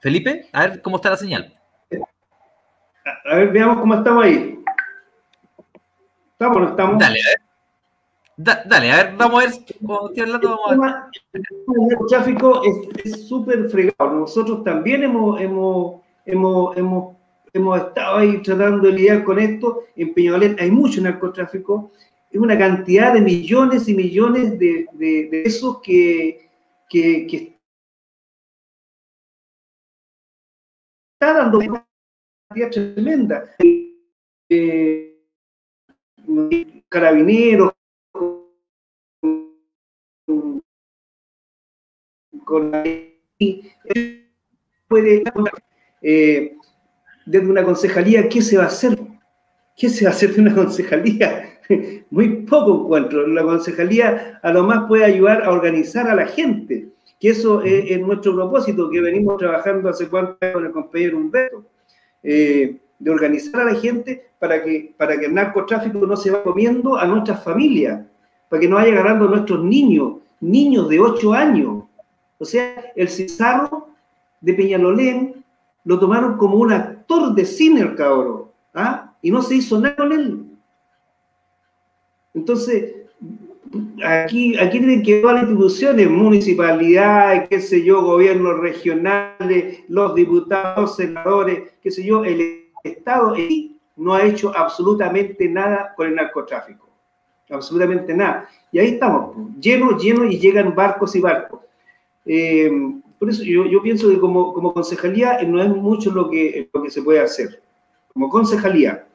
[0.05, 1.59] Felipe, a ver cómo está la señal.
[3.25, 4.59] A ver, veamos cómo estamos ahí.
[6.33, 6.99] ¿Estamos o no estamos?
[6.99, 7.29] Dale, a
[8.45, 8.59] ver.
[8.67, 11.43] dale, a ver, vamos a ver, cuando estoy hablando, vamos a ver.
[11.91, 12.61] El tráfico
[13.03, 14.13] es súper fregado.
[14.13, 17.17] Nosotros también hemos, hemos hemos, hemos,
[17.55, 19.85] hemos estado ahí tratando de lidiar con esto.
[19.97, 21.93] En Peñalolén hay mucho narcotráfico,
[22.31, 26.51] es una cantidad de millones y millones de, de, pesos que,
[26.91, 27.54] que, que,
[31.25, 31.87] está dando una
[32.51, 33.51] cantidad tremenda.
[36.91, 37.73] Carabineros,
[42.45, 42.85] con la
[44.87, 45.25] puede
[46.03, 46.57] eh,
[47.25, 48.99] desde una concejalía, ¿qué se va a hacer?
[49.77, 51.59] ¿Qué se va a hacer de una concejalía?
[52.11, 53.27] Muy poco encuentro.
[53.27, 56.94] La concejalía a lo más puede ayudar a organizar a la gente,
[57.25, 61.65] que eso es, nuestro propósito, que venimos trabajando hace cuánto con el compañero Humberto,
[62.23, 66.43] eh, de organizar a la gente para que, para que el narcotráfico no se va
[66.43, 68.05] comiendo a nuestras familias,
[68.51, 71.85] para que no vaya agarrando a nuestros niños, niños de 8 años.
[72.37, 73.89] O sea, el Cizarro
[74.43, 75.43] de Peñalolén
[75.85, 79.15] lo tomaron como un actor de cine el cabro, ¿ah?
[79.23, 80.45] y no se hizo nada con él.
[82.35, 82.97] Entonces,
[84.05, 90.97] aquí, aquí tienen que ver las instituciones, municipalidades, qué sé yo, gobiernos regionales, los diputados,
[90.97, 93.35] senadores, qué sé yo, el Estado
[93.97, 96.89] no ha hecho absolutamente nada con el narcotráfico.
[97.51, 98.49] Absolutamente nada.
[98.73, 101.61] Y ahí estamos, llenos, llenos, y llegan barcos y barcos.
[102.27, 102.71] Eh,
[103.19, 107.03] por eso yo, pienso que como, concejalía no es mucho lo que, lo que se
[107.03, 107.63] puede hacer.
[108.13, 109.07] Como concejalía,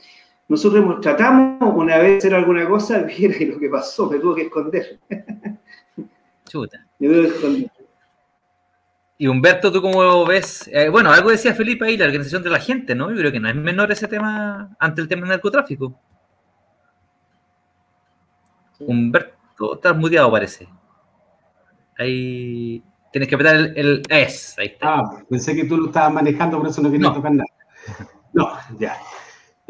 [0.49, 4.41] nosotros tratamos una vez de hacer alguna cosa, y lo que pasó, me tuvo que
[4.43, 4.99] esconder.
[6.49, 6.85] Chuta.
[6.97, 7.71] Me tuve que esconder.
[9.21, 10.67] Y Humberto, ¿tú cómo ves?
[10.73, 13.11] Eh, bueno, algo decía Felipe ahí, la organización de la gente, ¿no?
[13.11, 15.99] Yo creo que no es menor ese tema ante el tema del narcotráfico.
[18.79, 20.67] Humberto, estás muteado, parece.
[21.97, 22.81] Ahí.
[23.11, 24.57] Tienes que apretar el, es.
[24.57, 24.99] Ahí está.
[24.99, 27.49] Ah, pensé que tú lo estabas manejando, por eso no quería tocar nada.
[28.31, 28.95] No, ya.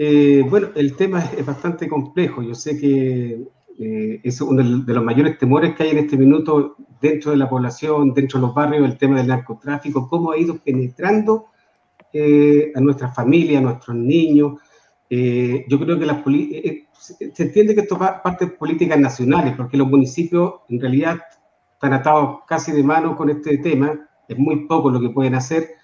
[0.02, 2.42] Eh, bueno, el tema es, bastante complejo.
[2.42, 3.44] Yo sé que
[3.80, 7.50] eh, es uno de los mayores temores que hay en este minuto dentro de la
[7.50, 11.48] población, dentro de los barrios, el tema del narcotráfico, cómo ha ido penetrando
[12.14, 14.62] eh, a nuestras familias, a nuestros niños.
[15.10, 16.24] yo creo que las
[17.34, 21.20] se entiende que esto es parte de políticas nacionales, porque los municipios en realidad
[21.74, 25.79] están atados casi de mano con este tema, es muy poco lo que pueden hacer.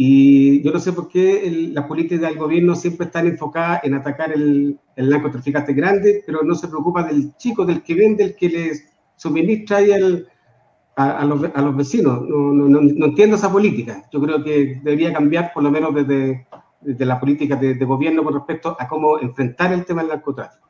[0.00, 4.30] Y yo no sé por qué la política del gobierno siempre está enfocada en atacar
[4.30, 8.48] el, el, narcotraficante grande, pero no se preocupa del chico, del que vende, el que
[8.48, 8.72] le
[9.16, 12.22] suministra ahí a, los, a, los, vecinos.
[12.28, 14.04] No, no, no, entiendo esa política.
[14.12, 16.46] Yo creo que debería cambiar, por lo menos desde,
[16.80, 20.68] desde la política de, de, gobierno con respecto a cómo enfrentar el tema del narcotráfico.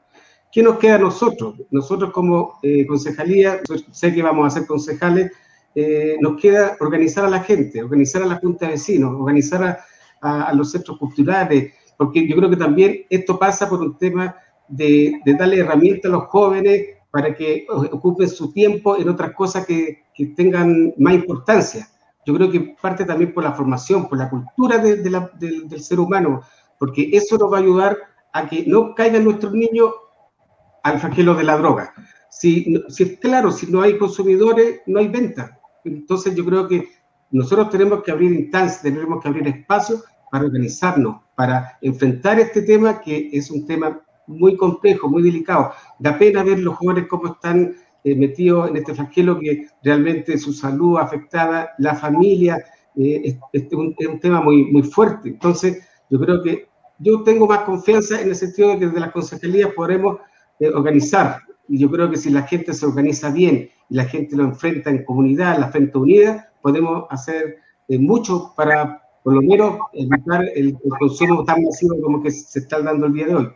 [0.51, 1.55] ¿Qué nos queda a nosotros?
[1.71, 3.61] Nosotros como eh, concejalía,
[3.93, 5.33] sé que vamos a ser concejales,
[5.81, 9.79] eh, nos queda organizar a la gente, organizar a la Junta de Vecinos, organizar
[10.21, 14.35] a, los centros culturales, porque yo creo que también esto pasa por un tema
[14.67, 20.03] de, darle herramientas a los jóvenes para que ocupen su tiempo en otras cosas que,
[20.35, 21.87] tengan más importancia.
[22.27, 26.43] Yo creo que parte también por la formación, por la cultura del, ser humano,
[26.77, 27.97] porque eso nos va a ayudar
[28.33, 29.93] a que no caigan nuestros niños
[30.83, 31.95] al flagelo de la droga.
[32.31, 32.83] Si,
[33.21, 35.58] claro, si no hay consumidores, no hay venta.
[35.89, 36.89] Entonces yo creo que
[37.31, 43.01] nosotros tenemos que abrir instancias, tenemos que abrir espacios para organizarnos, para enfrentar este tema
[43.01, 45.73] que es un tema muy complejo, muy delicado.
[45.99, 47.75] Da pena ver los jóvenes cómo están
[48.05, 52.63] eh, metidos en este flagelo que realmente su salud afectada, la familia,
[52.97, 55.31] eh, es, un, tema muy, muy fuerte.
[55.31, 56.69] Entonces yo creo que
[56.99, 60.19] yo tengo más confianza en el sentido de que desde las consejerías podremos
[60.75, 61.39] organizar.
[61.69, 64.91] Y yo creo que si la gente se organiza bien y la gente lo enfrenta
[64.91, 67.59] en comunidad, la frente unida, podemos hacer
[67.89, 72.81] eh, mucho para, por lo menos, evitar el, consumo tan masivo como que se está
[72.81, 73.49] dando el día de hoy.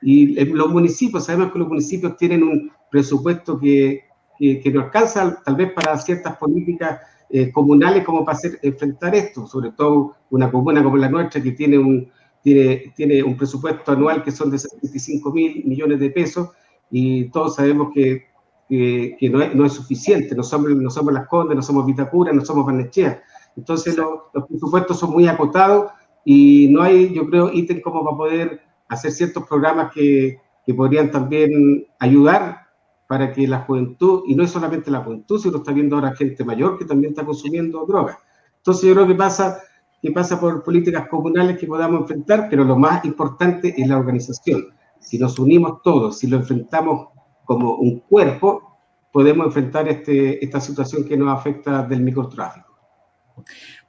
[0.00, 4.04] Y los municipios, sabemos que los municipios tienen un presupuesto que,
[4.38, 7.00] que, no alcanza tal vez para ciertas políticas
[7.30, 11.52] eh, comunales como para hacer, enfrentar esto, sobre todo una comuna como la nuestra que
[11.52, 12.08] tiene un,
[12.42, 16.50] tiene, tiene un presupuesto anual que son de 75 mil millones de pesos
[16.90, 18.26] y todos sabemos que,
[18.68, 22.32] que, no, es, no, es, suficiente, no somos, no somos Las Condes, no somos Vitacura,
[22.32, 23.22] no somos Barnechea.
[23.56, 25.90] Entonces los, los presupuestos son muy acotados
[26.24, 31.10] y no hay, yo creo, ítem como para poder hacer ciertos programas que, que podrían
[31.10, 32.68] también ayudar
[33.06, 36.44] para que la juventud, y no es solamente la juventud, sino está viendo ahora gente
[36.44, 38.18] mayor que también está consumiendo drogas.
[38.58, 39.62] Entonces yo creo que pasa,
[40.02, 44.66] que pasa por políticas comunales que podamos enfrentar, pero lo más importante es la organización.
[45.00, 47.08] Si nos unimos todos, si lo enfrentamos
[47.44, 48.78] como un cuerpo,
[49.12, 52.76] podemos enfrentar este, esta situación que nos afecta del microtráfico.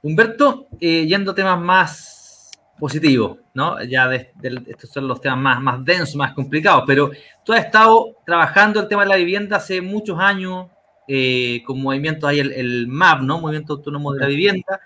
[0.02, 3.82] Humberto, eh, yendo a temas más positivo, ¿no?
[3.84, 4.32] Ya de,
[4.66, 7.10] estos son los temas más, más densos, más complicados, pero
[7.44, 10.68] tú has estado trabajando el tema de la vivienda hace muchos años,
[11.06, 13.40] eh, con movimientos, hay el, MAP, ¿no?
[13.40, 14.80] Movimiento Autónomo de la Vivienda.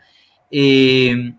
[0.50, 1.34] Eh,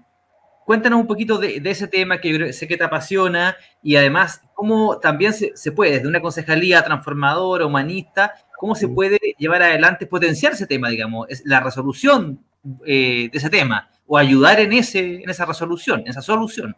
[0.65, 5.31] cuéntanos un poquito de, ese tema que sé que te apasiona y además cómo también
[5.33, 10.89] se, puede, desde una concejalía transformadora, humanista, cómo se puede llevar adelante, potenciar ese tema,
[10.89, 12.39] digamos, es la resolución
[12.85, 16.75] eh, de ese tema o ayudar en, ese, en esa resolución, en esa solución.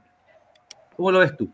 [0.95, 1.49] ¿Cómo lo ves tú?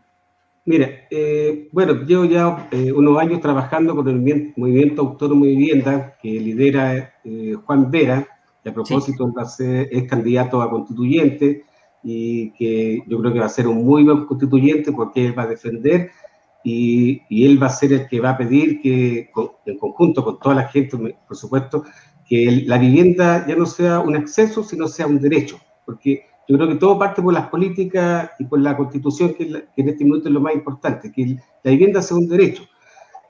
[0.66, 6.16] Mira, eh, bueno, llevo ya eh, unos años trabajando con el movimiento autónomo de vivienda
[6.22, 8.26] que lidera eh, Juan Vera,
[8.62, 9.30] que a propósito
[9.68, 11.64] es candidato a constituyente
[12.04, 15.44] y que yo creo que va a ser un muy buen constituyente porque él va
[15.44, 16.10] a defender
[16.62, 19.30] y, y él va a ser el que va a pedir que,
[19.64, 20.96] en conjunto con toda la gente,
[21.26, 21.84] por supuesto,
[22.26, 26.68] que la vivienda ya no sea un acceso, sino sea un derecho, porque yo creo
[26.68, 29.44] que todo parte por las políticas y por la constitución, que,
[29.76, 32.64] en este momento es lo más importante, que la vivienda sea un derecho.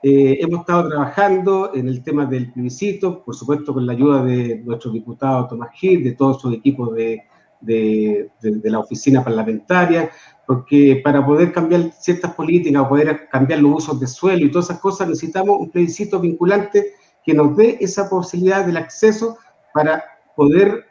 [0.03, 4.61] Eh, hemos estado trabajando en el tema del plebiscito, por supuesto con la ayuda de
[4.63, 7.23] nuestro diputado Tomás Gil, de todos sus equipos de,
[7.65, 10.09] de, de, la oficina parlamentaria,
[10.45, 14.79] porque para poder cambiar ciertas políticas poder cambiar los usos de suelo y todas esas
[14.79, 16.93] cosas necesitamos un plebiscito vinculante
[17.25, 19.37] que nos dé esa posibilidad del acceso
[19.73, 20.03] para
[20.35, 20.85] poder,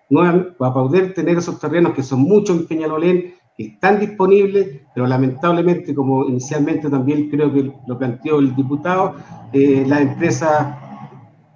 [0.58, 5.94] para poder tener esos terrenos que son muchos en Peñalolén, que están disponibles, pero lamentablemente,
[5.94, 9.14] como inicialmente también creo que lo planteó el diputado,
[9.52, 10.76] eh, las empresas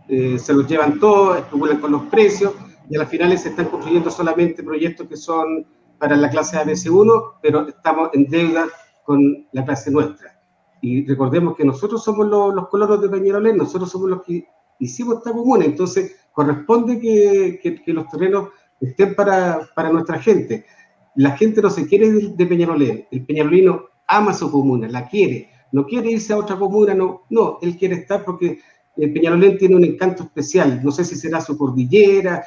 [0.08, 2.54] eh, se los llevan todos, especulan con los precios,
[2.90, 5.66] y a las finales se están construyendo solamente proyectos que son
[5.98, 8.66] para la clase ABC1, pero estamos en deuda
[9.04, 10.40] con la clase nuestra.
[10.80, 14.46] Y recordemos que nosotros somos los, los colonos de Peñalolén, nosotros somos los que
[14.78, 20.64] hicimos esta comuna, entonces corresponde que, que, los terrenos estén para, para, nuestra gente.
[21.16, 25.84] La gente no se quiere de, Peñarolén, el peñarolino ama su comuna, la quiere, no
[25.84, 28.60] quiere irse a otra comuna, no, no, él quiere estar porque
[28.98, 32.44] el Peñarolén tiene un encanto especial, no sé si será su cordillera,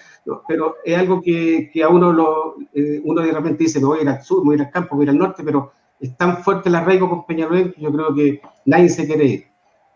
[0.47, 3.99] pero es algo que, que a uno, lo, eh, uno de repente dice, me voy
[3.99, 5.17] a ir al sur, me voy a ir al campo, me voy a ir al
[5.17, 9.05] norte, pero es tan fuerte el arraigo con Peñarolén que yo creo que nadie se
[9.05, 9.45] quiere ir.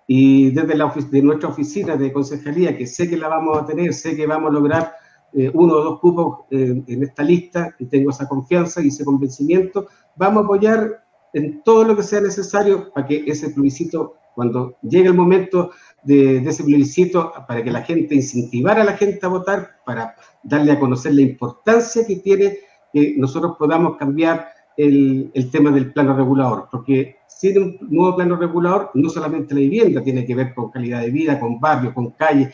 [0.08, 3.94] Y desde la de nuestra oficina de concejalía, que sé que la vamos a tener,
[3.94, 4.94] sé que vamos a lograr
[5.34, 9.04] eh, uno o dos cupos eh, en esta lista, y tengo esa confianza y ese
[9.04, 11.04] convencimiento, vamos a apoyar
[11.34, 15.72] en todo lo que sea necesario para que ese plebiscito, cuando llegue el momento
[16.04, 20.74] de, ese plebiscito, para que la gente, incentivar a la gente a votar, para darle
[20.74, 22.60] a conocer la importancia que tiene
[22.94, 28.92] que nosotros podamos cambiar el, tema del plano regulador, porque sin un nuevo plano regulador,
[28.94, 32.54] no solamente la vivienda, tiene que ver con calidad de vida, con barrios, con calles,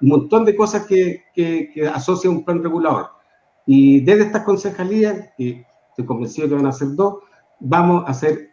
[0.00, 3.10] un montón de cosas que, que, asocia un plan regulador.
[3.66, 7.16] Y desde estas concejalías, que estoy convencido que van a ser dos,
[7.60, 8.51] vamos a hacer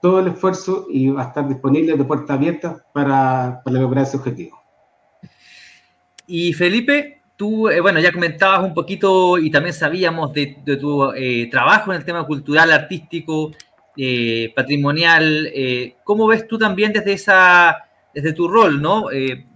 [0.00, 4.16] todo el esfuerzo y va a estar disponible de puerta abierta para, para lograr ese
[4.16, 4.62] objetivo.
[6.26, 11.10] Y Felipe, tú, eh, bueno, ya comentabas un poquito y también sabíamos de, de tu
[11.12, 13.52] eh, trabajo en el tema cultural, artístico,
[14.00, 15.50] eh, patrimonial.
[15.52, 17.78] Eh, ¿Cómo ves tú también desde, esa,
[18.14, 19.10] desde tu rol, ¿no?
[19.10, 19.48] Eh,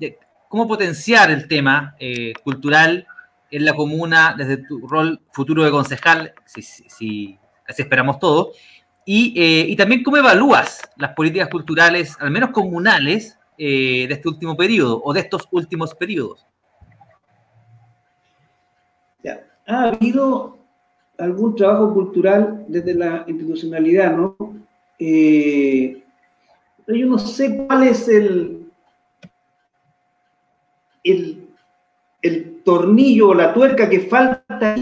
[0.49, 1.95] cómo potenciar el tema
[2.43, 3.07] cultural
[3.53, 8.53] en la comuna desde tu rol futuro de concejal, si, así esperamos todo?
[9.05, 9.35] Y,
[9.73, 15.13] y, también cómo evalúas las políticas culturales, al menos comunales, de este último periodo o
[15.13, 16.47] de estos últimos periodos.
[19.67, 20.59] Ha habido
[21.19, 24.37] algún trabajo cultural desde la institucionalidad, ¿no?
[24.99, 26.03] Eh,
[26.85, 28.67] pero yo no sé cuál es el,
[31.05, 31.49] el,
[32.65, 34.77] tornillo o la tuerca que falta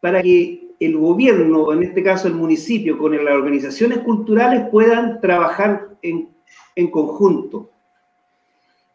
[0.00, 5.88] para que el gobierno, en este caso el municipio, con las organizaciones culturales puedan trabajar
[6.02, 6.28] en,
[6.76, 7.70] en conjunto,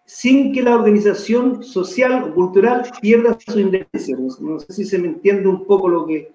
[0.05, 4.15] sin que la organización social o cultural pierda su independencia.
[4.39, 6.31] No, sé si se me entiende un poco lo que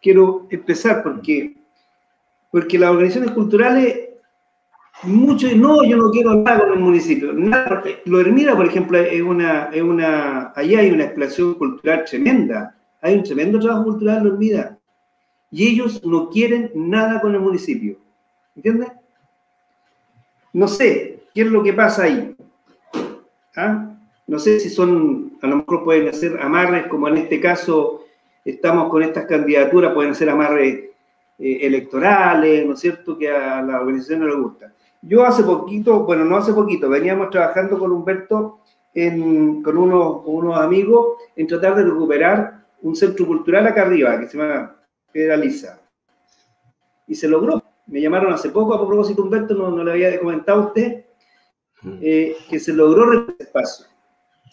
[0.00, 1.56] quiero expresar, porque,
[2.50, 4.10] porque las organizaciones culturales,
[5.02, 7.32] muchos, no, yo no quiero nada con el municipio.
[7.34, 12.74] Nada, lo Hermida, por ejemplo, es una, es una, allá hay una explosión cultural tremenda,
[13.02, 14.75] hay un tremendo trabajo cultural en lo Hermida
[15.56, 17.96] y ellos no quieren nada con el municipio.
[18.54, 18.92] ¿Entiendes?
[20.52, 22.36] No sé qué es lo que pasa ahí.
[23.56, 23.96] ¿Ah?
[24.26, 28.04] No sé si son, a lo mejor pueden hacer amarres, como en este caso
[28.44, 30.90] estamos con estas candidaturas, pueden ser amarres
[31.38, 34.74] eh, electorales, ¿no es cierto?, que a la organización no le gusta.
[35.00, 38.60] Yo hace poquito, bueno, no hace poquito, veníamos trabajando con Humberto,
[38.92, 44.36] con unos, unos amigos, en tratar de recuperar un centro cultural acá arriba, que se
[44.36, 44.75] llama
[45.36, 45.80] Lisa.
[47.06, 47.62] Y se logró.
[47.86, 51.04] Me llamaron hace poco, a propósito, Humberto, no, no le había comentado a usted,
[52.00, 53.86] eh, que se logró el espacio.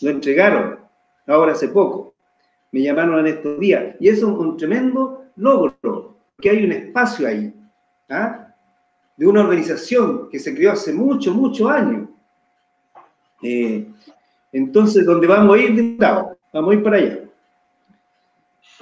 [0.01, 0.80] Lo entregaron,
[1.26, 2.14] ahora hace poco.
[2.72, 3.95] Me llamaron en estos días.
[3.99, 7.53] Y eso es un tremendo logro, que hay un espacio ahí,
[8.09, 8.53] ¿ah?
[9.18, 12.09] de una organización que se creó hace muchos, muchos años.
[13.41, 13.88] Eh,
[14.51, 17.20] entonces, donde vamos a ir, vamos a ir para allá.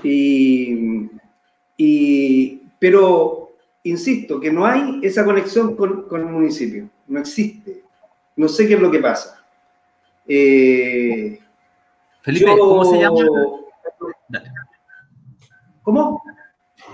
[0.04, 1.10] Y
[2.80, 3.52] pero,
[3.84, 7.84] insisto, que no hay esa conexión con, el municipio, no existe.
[8.36, 9.44] No sé qué es lo que pasa.
[10.28, 11.40] Eh,
[12.22, 13.20] Felipe, ¿cómo se llama?
[15.84, 16.24] ¿Cómo?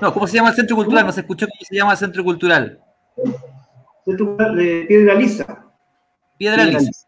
[0.01, 1.05] No, ¿cómo se llama el centro cultural?
[1.05, 2.81] No se escuchó cómo se llama el centro cultural.
[4.05, 5.65] Centro cultural de Piedra Lisa.
[6.37, 7.07] Piedra, Lisa.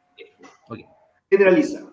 [1.30, 1.86] Piedra Lisa.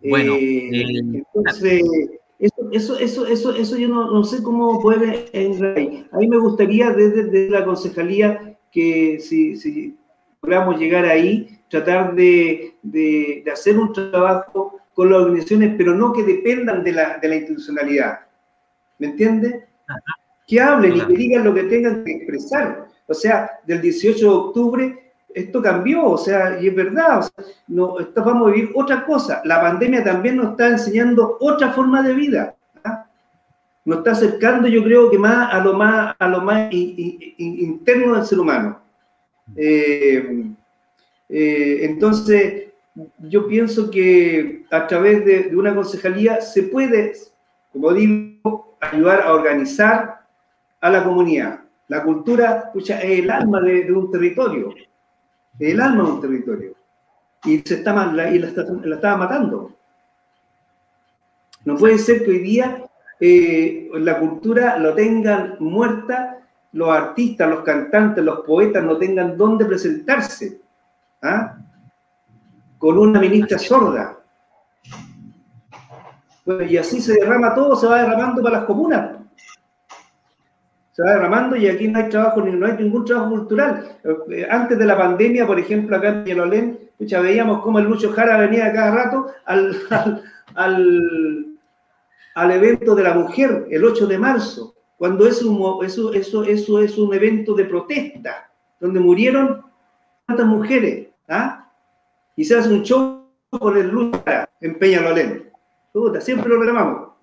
[0.00, 1.82] Bueno, eh, eh, entonces,
[2.38, 6.06] eso, eso, eso, eso, eso yo no, no sé cómo puede ahí.
[6.12, 9.96] A mí me gustaría desde, la concejalía que si, si
[10.40, 16.22] logramos llegar ahí, tratar de, de, hacer un trabajo con las organizaciones, pero no que
[16.22, 18.20] dependan de la, de la institucionalidad.
[18.98, 19.66] ¿Me entiende?
[20.46, 22.86] Que hablen y que digan lo que tengan que expresar.
[23.06, 27.54] O sea, del 18 de octubre esto cambió, o sea, y es verdad, o sea,
[27.68, 29.42] no, esto vamos a vivir otra cosa.
[29.44, 32.54] La pandemia también nos está enseñando otra forma de vida.
[32.84, 33.06] ¿ah?
[33.84, 38.24] Nos está acercando, yo creo que más a lo más, a lo más interno del
[38.24, 38.80] ser humano.
[39.56, 40.44] Eh,
[41.28, 42.68] eh, entonces,
[43.18, 47.12] yo pienso que a través de, una concejalía se puede,
[47.72, 50.20] como digo, ayudar a organizar
[50.80, 51.60] a la comunidad.
[51.86, 54.74] La cultura es el alma de un territorio
[55.58, 56.74] el alma de un territorio.
[57.44, 57.92] Y, se está,
[58.30, 58.52] y la,
[58.84, 59.72] la estaba matando.
[61.64, 62.84] No puede ser que hoy día
[63.20, 66.38] eh, la cultura lo tengan muerta,
[66.72, 70.60] los artistas, los cantantes, los poetas no tengan dónde presentarse.
[71.22, 71.56] ¿ah?
[72.78, 74.16] Con una ministra sorda.
[76.68, 79.18] y así se derrama todo, se va derramando para las comunas
[80.98, 83.88] se va derramando y aquí no hay trabajo, no hay ningún trabajo cultural.
[84.32, 88.10] Eh, antes de la pandemia, por ejemplo, acá en Yelolén, ya veíamos cómo el Lucho
[88.10, 89.76] Jara venía cada rato al,
[92.34, 96.98] al, evento de la mujer, el 8 de marzo, cuando eso, eso, eso, eso es
[96.98, 99.62] un evento de protesta, donde murieron
[100.26, 101.70] tantas mujeres, ¿ah?
[102.34, 105.48] y se hace un show con el Lucho Jara en Peñalolén.
[106.18, 107.17] siempre lo reclamamos.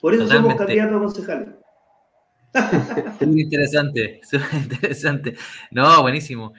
[0.00, 1.48] Por eso somos candidatos a concejales.
[3.26, 5.36] Muy interesante, muy interesante.
[5.70, 6.54] No, buenísimo.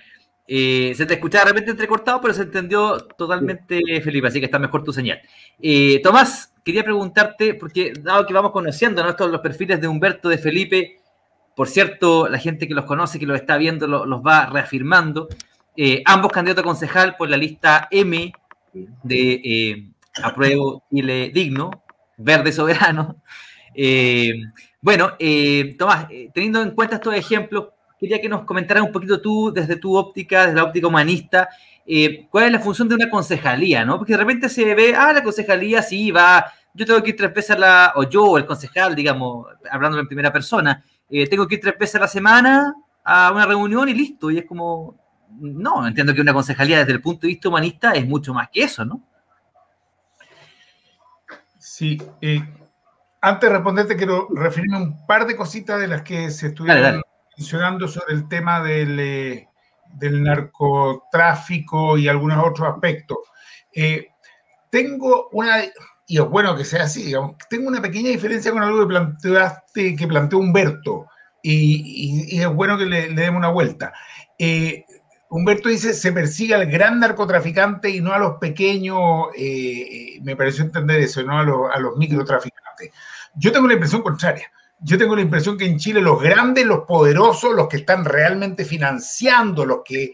[0.47, 4.57] Eh, se te escuchaba de repente entrecortado, pero se entendió totalmente, Felipe, así que está
[4.57, 5.21] mejor tu señal.
[5.61, 9.09] Eh, Tomás, quería preguntarte, porque dado que vamos conociendo ¿no?
[9.09, 11.01] Estos, los perfiles de Humberto, de Felipe,
[11.55, 15.27] por cierto, la gente que los conoce, que los está viendo, los va reafirmando.
[15.77, 18.31] Eh, ambos candidatos a concejal por la lista M
[19.03, 19.91] de
[20.23, 21.83] Apruebo Chile Digno,
[22.19, 23.15] verde soberano.
[23.73, 24.33] Eh,
[24.81, 29.21] bueno, eh, Tomás, eh, teniendo en cuenta estos ejemplos, quería que nos comentaras un poquito
[29.21, 31.49] tú, desde tu óptica, desde la óptica humanista,
[32.29, 33.97] cuál es la función de una concejalía, ¿no?
[33.97, 37.33] Porque de repente se ve, ah, la concejalía sí va, yo tengo que ir tres
[37.33, 41.61] veces a la, o yo, el concejal, digamos, hablando en primera persona, tengo que ir
[41.61, 44.95] tres veces a la semana a una reunión y listo, y es como,
[45.39, 48.61] no, entiendo que una concejalía desde el punto de vista humanista es mucho más que
[48.63, 49.08] eso, ¿no?
[51.79, 52.41] Sí, eh,
[53.21, 57.01] antes de responderte, quiero referirme a un par de cositas de las que se estuvieron
[57.37, 59.47] mencionando sobre el tema del, eh,
[59.93, 63.19] del, narcotráfico y algunos otros aspectos.
[63.73, 64.09] Eh,
[64.69, 65.63] tengo una,
[66.05, 67.03] y es bueno que sea así.
[67.03, 67.37] Digamos.
[67.49, 71.05] Tengo una pequeña diferencia con algo que planteaste, que planteó Humberto,
[71.41, 73.93] y, es bueno que le, demos una vuelta.
[74.37, 74.83] Eh,
[75.29, 80.63] Humberto dice, se persigue al gran narcotraficante y no a los pequeños, eh, me pareció
[80.63, 82.91] entender eso, no a, a los microtraficantes.
[83.35, 84.51] Yo tengo la impresión contraria.
[84.81, 88.65] Yo tengo la impresión que en Chile los grandes, los poderosos, los que están realmente
[88.65, 90.13] financiando, los que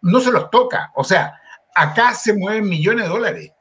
[0.00, 0.90] no se los toca.
[0.94, 1.40] O sea,
[1.74, 3.52] acá se mueven millones de dólares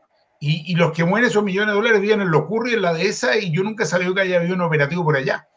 [0.43, 3.51] y, los que mueren esos millones de dólares viven en Locurri, en la dehesa, y
[3.51, 5.47] yo nunca sabía que haya habido un operativo por allá.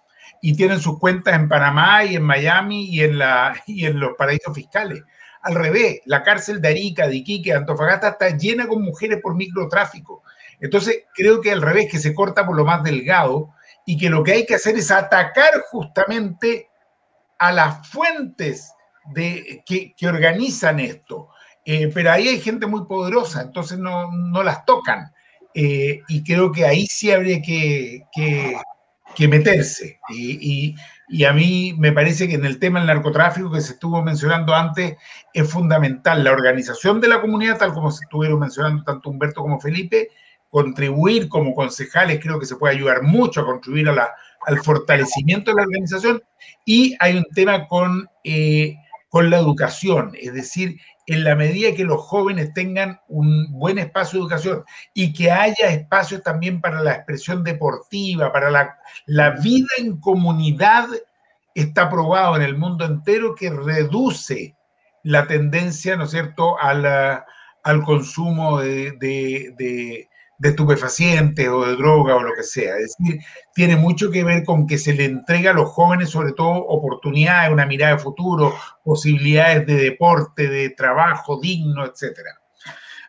[0.47, 4.11] Y tienen sus cuentas en Panamá y en Miami y en, la, y en los
[4.15, 5.03] paraísos fiscales.
[5.41, 10.23] Al revés, la cárcel de Arica, de Iquique, Antofagasta está llena con mujeres por microtráfico.
[10.61, 13.55] Entonces, creo que al revés, que se corta por lo más delgado
[13.87, 16.69] y que lo que hay que hacer es atacar justamente
[17.39, 18.71] a las fuentes
[19.15, 21.31] de, que, organizan esto.
[21.65, 25.11] Eh, pero ahí hay gente muy poderosa, entonces no, no las tocan.
[25.55, 28.05] Eh, y creo que ahí sí habría que,
[29.29, 30.01] meterse.
[30.09, 30.75] Y,
[31.09, 34.55] y, a mí me parece que en el tema del narcotráfico que se estuvo mencionando
[34.55, 34.97] antes
[35.33, 39.61] es fundamental la organización de la comunidad, tal como se estuvieron mencionando tanto Humberto como
[39.61, 40.09] Felipe,
[40.51, 44.15] contribuir como concejales, creo que se puede ayudar mucho a contribuir a la,
[44.47, 46.23] al fortalecimiento de la organización.
[46.65, 48.77] Y hay un tema con, eh,
[49.09, 50.77] con la educación, es decir,
[51.07, 55.69] en la medida que los jóvenes tengan un buen espacio de educación y que haya
[55.71, 60.89] espacio también para la expresión deportiva, para la, vida en comunidad,
[61.55, 64.57] está probado en el mundo entero que reduce
[65.03, 70.09] la tendencia, ¿no es cierto?, al consumo de
[70.43, 72.77] estupefacientes o de droga o lo que sea.
[72.77, 73.21] Es decir,
[73.55, 77.53] tiene mucho que ver con que se le entrega a los jóvenes sobre todo oportunidades,
[77.53, 82.21] una mirada de futuro, posibilidades de deporte, de trabajo digno, etc.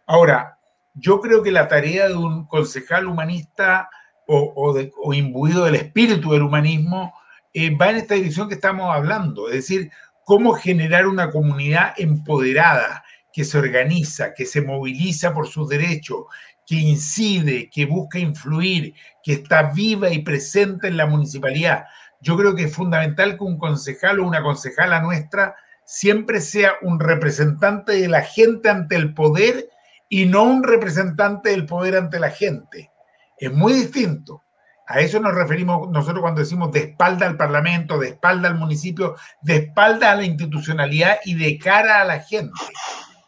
[0.06, 0.60] Ahora,
[0.94, 3.90] yo creo que la tarea de un concejal humanista
[4.28, 7.14] o, de, imbuido del espíritu del humanismo
[7.54, 9.92] eh, va en esta dirección que estamos hablando, es decir,
[10.24, 16.24] cómo generar una comunidad empoderada, que se organiza, que se moviliza por sus derechos,
[16.66, 18.94] que incide, que busca influir,
[19.24, 21.86] que está viva y presente en la municipalidad.
[22.22, 25.56] Yo creo que es fundamental que un concejal o una concejala nuestra
[25.86, 29.70] siempre sea un representante de la gente ante el poder
[30.10, 32.92] y no un representante del poder ante la gente.
[33.38, 34.44] Es muy distinto.
[34.88, 39.16] A eso nos referimos nosotros cuando decimos de espalda al Parlamento, de espalda al municipio,
[39.42, 42.54] de espalda a la institucionalidad y de cara a la gente.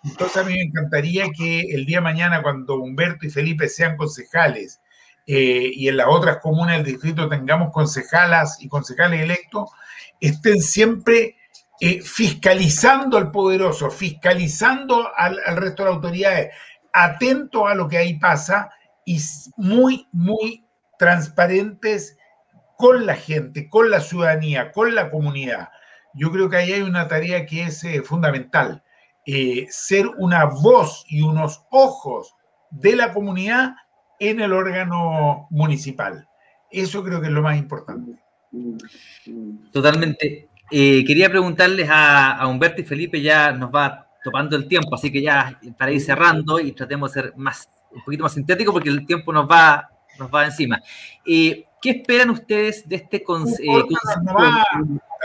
[0.04, 3.98] Entonces a mí me encantaría que el día de mañana, cuando Humberto y Felipe sean
[3.98, 4.82] concejales
[5.26, 9.70] eh, y en las otras comunas del distrito tengamos concejalas y concejales electos,
[10.20, 11.36] estén siempre
[11.80, 16.54] eh, fiscalizando al poderoso, fiscalizando al, resto de las autoridades,
[16.92, 18.72] atentos a lo que ahí pasa
[19.06, 19.20] y
[19.58, 20.66] muy, muy
[20.98, 22.18] transparentes
[22.78, 25.70] con la gente, con la ciudadanía, con la comunidad.
[26.14, 28.84] Yo creo que ahí hay una tarea que es eh, fundamental.
[29.30, 32.34] Eh, ser una voz y unos ojos
[32.72, 33.76] de la comunidad
[34.20, 36.26] en el órgano municipal.
[36.72, 38.14] Eso creo que es lo más importante.
[39.74, 40.48] Totalmente.
[40.72, 45.22] Eh, quería preguntarles a, Humberto y Felipe, ya nos va topando el tiempo, así que
[45.22, 49.06] ya para ir cerrando y tratemos de ser más, un poquito más sintético porque el
[49.06, 50.82] tiempo nos va, nos va encima.
[51.26, 53.88] Eh, ¿Qué esperan ustedes de este consejo?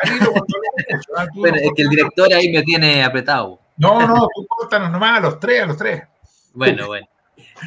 [1.34, 3.61] bueno, es que el director ahí me tiene apretado.
[3.82, 6.04] No, no, tú córtanos nomás a los tres, a los tres.
[6.54, 7.06] Bueno, bueno.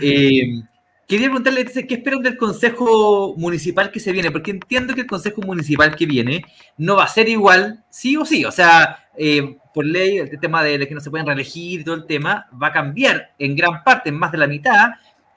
[0.02, 0.62] Eh,
[1.06, 5.42] quería preguntarle qué esperan del Consejo Municipal que se viene, porque entiendo que el Consejo
[5.42, 6.46] Municipal que viene
[6.78, 8.46] no va a ser igual, sí o sí.
[8.46, 11.96] O sea, eh, por ley, el tema de que no se pueden reelegir y todo
[11.96, 14.92] el tema va a cambiar en gran parte, en más de la mitad.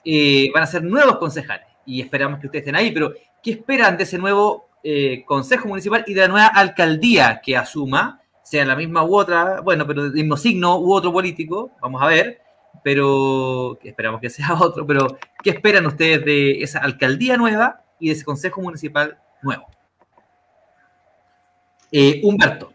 [0.05, 3.11] Eh, van a ser nuevos concejales y esperamos que ustedes estén ahí, pero
[3.43, 4.69] ¿qué esperan de ese nuevo
[5.25, 8.18] Consejo Municipal y de la nueva alcaldía que asuma?
[8.49, 12.07] Sea la misma u otra, bueno, pero del mismo signo u otro político, vamos a
[12.07, 12.41] ver,
[12.83, 18.13] pero esperamos que sea otro, pero ¿qué esperan ustedes de esa alcaldía nueva y de
[18.13, 19.67] ese consejo municipal nuevo?
[21.91, 22.73] Eh, Humberto.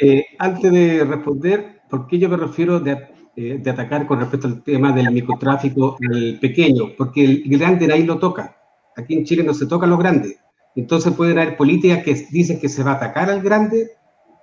[0.00, 2.98] Eh, antes de responder, ¿por qué yo me refiero de,
[3.36, 6.96] eh, de, atacar con respecto al tema del microtráfico el pequeño?
[6.98, 8.56] Porque el grande nadie lo toca.
[8.96, 10.36] Aquí en Chile no se tocan los grandes.
[10.74, 13.92] Entonces pueden haber políticas que dicen que se va a atacar al grande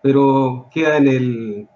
[0.03, 1.69] pero queda en el...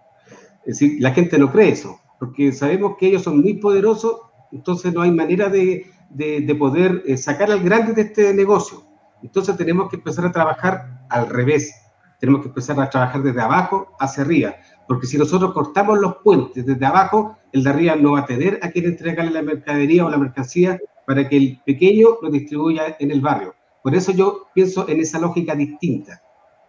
[0.65, 4.19] Decir, la gente no cree eso, porque sabemos que ellos son muy poderosos,
[4.51, 8.83] entonces no hay manera de, de, poder eh, sacar al grande de este negocio.
[9.23, 11.73] Entonces tenemos que empezar a trabajar al revés,
[12.19, 14.55] tenemos que empezar a trabajar desde abajo hacia arriba,
[14.89, 18.59] porque si nosotros cortamos los puentes desde abajo, el de arriba no va a tener
[18.61, 23.09] a quien entregarle la mercadería o la mercancía para que el pequeño lo distribuya en
[23.09, 23.55] el barrio.
[23.81, 26.21] Por eso yo pienso en esa lógica distinta.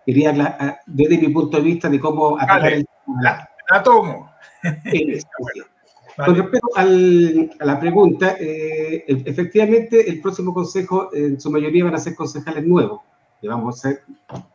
[0.09, 2.87] Quería, desde mi punto de vista, de cómo el...
[3.21, 4.31] La, la tomo.
[6.25, 11.95] Con respecto a la pregunta, eh, e-, efectivamente el próximo consejo en su mayoría van
[11.95, 13.03] a ser concejales nuevos,
[13.43, 14.03] y vamos a ser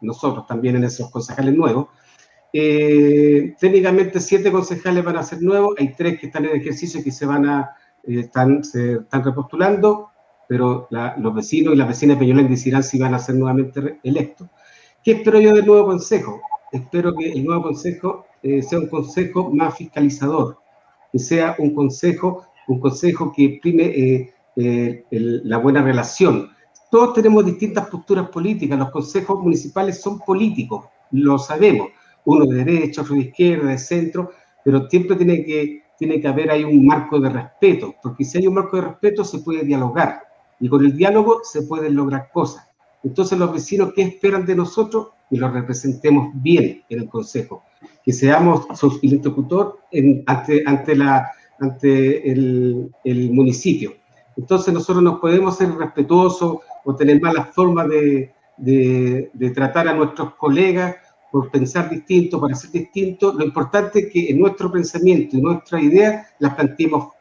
[0.01, 1.89] nosotros también en esos concejales nuevos.
[2.51, 7.03] Eh, técnicamente siete concejales van a ser nuevos, hay tres que están en ejercicio y
[7.03, 7.75] que se van a,
[8.07, 10.09] eh, están, se están repostulando,
[10.47, 14.47] pero los vecinos y las vecinas de Peñolén decidirán si van a ser nuevamente electos.
[15.03, 16.41] ¿Qué espero yo del nuevo consejo?
[16.71, 20.57] Espero que el nuevo consejo sea un consejo más fiscalizador,
[21.11, 26.49] que sea un consejo, un consejo que prime eh, eh, la buena relación.
[26.89, 31.89] Todos tenemos distintas posturas políticas, los consejos municipales son políticos, lo sabemos,
[32.23, 34.31] uno de derecha, otro de izquierda, de centro,
[34.63, 38.47] pero siempre tiene que, tiene que haber ahí un marco de respeto, porque si hay
[38.47, 40.23] un marco de respeto se puede dialogar,
[40.61, 42.72] y con el diálogo se pueden lograr cosas.
[43.03, 45.09] Entonces los vecinos, ¿qué esperan de nosotros?
[45.29, 47.63] Que los representemos bien en el Consejo
[48.03, 49.79] que seamos su interlocutor
[50.25, 53.93] ante, ante, la, ante el, el, municipio.
[54.35, 59.93] Entonces nosotros nos podemos ser respetuosos o tener malas formas de, de, de, tratar a
[59.93, 60.95] nuestros colegas
[61.31, 63.33] por pensar distinto, para ser distinto.
[63.33, 67.12] Lo importante es que en nuestro pensamiento y nuestra idea las planteemos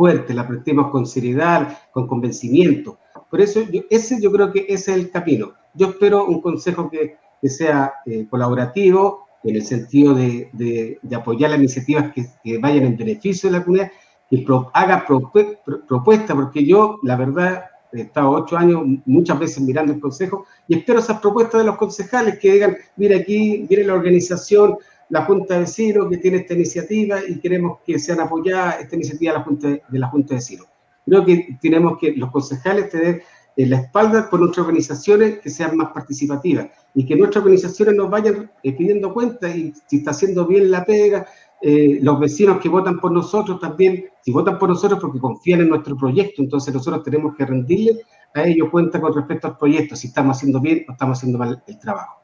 [0.00, 2.96] fuerte, las planteemos con seriedad, con convencimiento.
[3.28, 5.52] Por eso yo, ese yo creo que ese es el camino.
[5.74, 11.50] Yo espero un consejo que, que sea eh, colaborativo, en el sentido de, de, apoyar
[11.50, 13.90] las iniciativas que, vayan en beneficio de la comunidad,
[14.30, 20.00] que haga propuestas, porque yo, la verdad, he estado ocho años muchas veces mirando el
[20.00, 24.78] consejo y espero esas propuestas de los concejales que digan, mira aquí viene la organización,
[25.10, 29.32] la Junta de Vecinos que tiene esta iniciativa y queremos que sean apoyadas esta iniciativa
[29.32, 30.66] de la Junta de, la Junta de Vecinos.
[31.04, 33.22] Creo que tenemos que los concejales tener
[33.56, 38.08] en la espalda por nuestras organizaciones que sean más participativas y que nuestras organizaciones nos
[38.08, 41.26] vayan eh, pidiendo cuentas y si está haciendo bien la pega,
[41.60, 45.68] eh, los vecinos que votan por nosotros también, si votan por nosotros porque confían en
[45.68, 48.00] nuestro proyecto, entonces nosotros tenemos que rendirle
[48.32, 51.62] a ellos cuenta con respecto al proyecto, si estamos haciendo bien o estamos haciendo mal
[51.66, 52.19] el trabajo.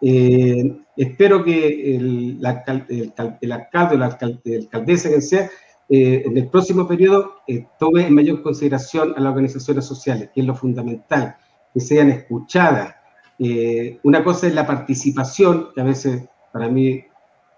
[0.00, 5.50] Eh, espero que el, el, alcalde o la alcaldesa, que sea,
[5.88, 7.42] en el próximo periodo
[7.78, 11.36] tome en mayor consideración a las organizaciones sociales, que es lo fundamental,
[11.72, 12.94] que sean escuchadas,
[13.38, 16.22] eh, una cosa es la participación, que a veces
[16.52, 17.04] para mí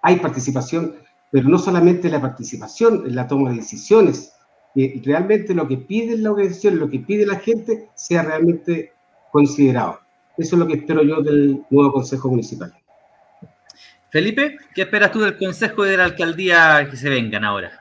[0.03, 0.97] hay participación,
[1.31, 4.33] pero no solamente la participación en la toma de decisiones,
[4.75, 8.93] que realmente lo que pide la organización, lo que pide la gente, sea realmente
[9.31, 10.01] considerado.
[10.37, 12.73] Eso es lo que espero yo del nuevo Consejo Municipal.
[14.11, 17.73] Felipe, ¿qué esperas tú del Consejo de la Alcaldía que se vengan ahora?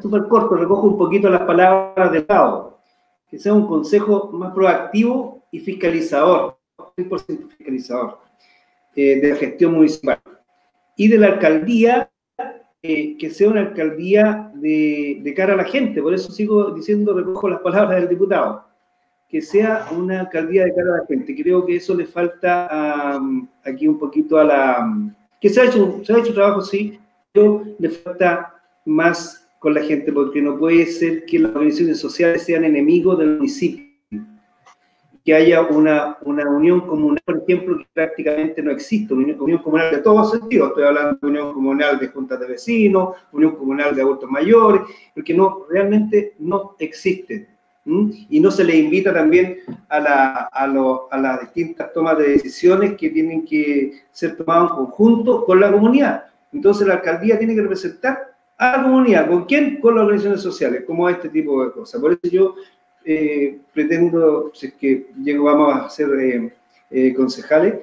[0.00, 2.76] Súper corto, recojo un poquito las palabras de Pau.
[3.30, 6.58] Que sea un consejo más proactivo y fiscalizador
[6.96, 8.18] 100% fiscalizador
[8.94, 10.20] eh, de la gestión municipal.
[10.96, 12.10] Y de la alcaldía,
[12.82, 16.02] eh, que sea una alcaldía de, de, cara a la gente.
[16.02, 18.64] Por eso sigo diciendo, recojo las palabras del diputado.
[19.32, 21.34] Que sea una alcaldía de cara a la gente.
[21.34, 23.18] Creo que eso le falta
[23.64, 25.12] aquí un poquito a la...
[25.40, 27.00] que se ha, hecho, se ha hecho trabajo, sí,
[27.32, 28.54] pero le falta
[28.84, 33.38] más con la gente, porque no puede ser que las organizaciones sociales sean enemigos del
[33.38, 33.92] municipio
[35.24, 39.92] que haya una, una unión comunal, por ejemplo, que prácticamente no existe, una unión, comunal
[39.92, 40.70] de todos sentidos.
[40.70, 44.82] Estoy hablando de unión comunal de juntas de vecinos, unión comunal de adultos mayores,
[45.14, 47.48] porque no, realmente no existe.
[47.84, 49.58] Y no se le invita también
[49.88, 54.70] a, la, a, lo, a, las distintas tomas de decisiones que tienen que ser tomadas
[54.70, 56.26] en conjunto con la comunidad.
[56.52, 59.26] Entonces la alcaldía tiene que representar a la comunidad.
[59.26, 59.80] ¿Con quién?
[59.80, 62.00] Con las organizaciones sociales, como este tipo de cosas.
[62.00, 62.54] Por eso yo
[63.04, 66.52] eh, pretendo, si es que llegamos a ser eh,
[66.90, 67.74] eh, concejales,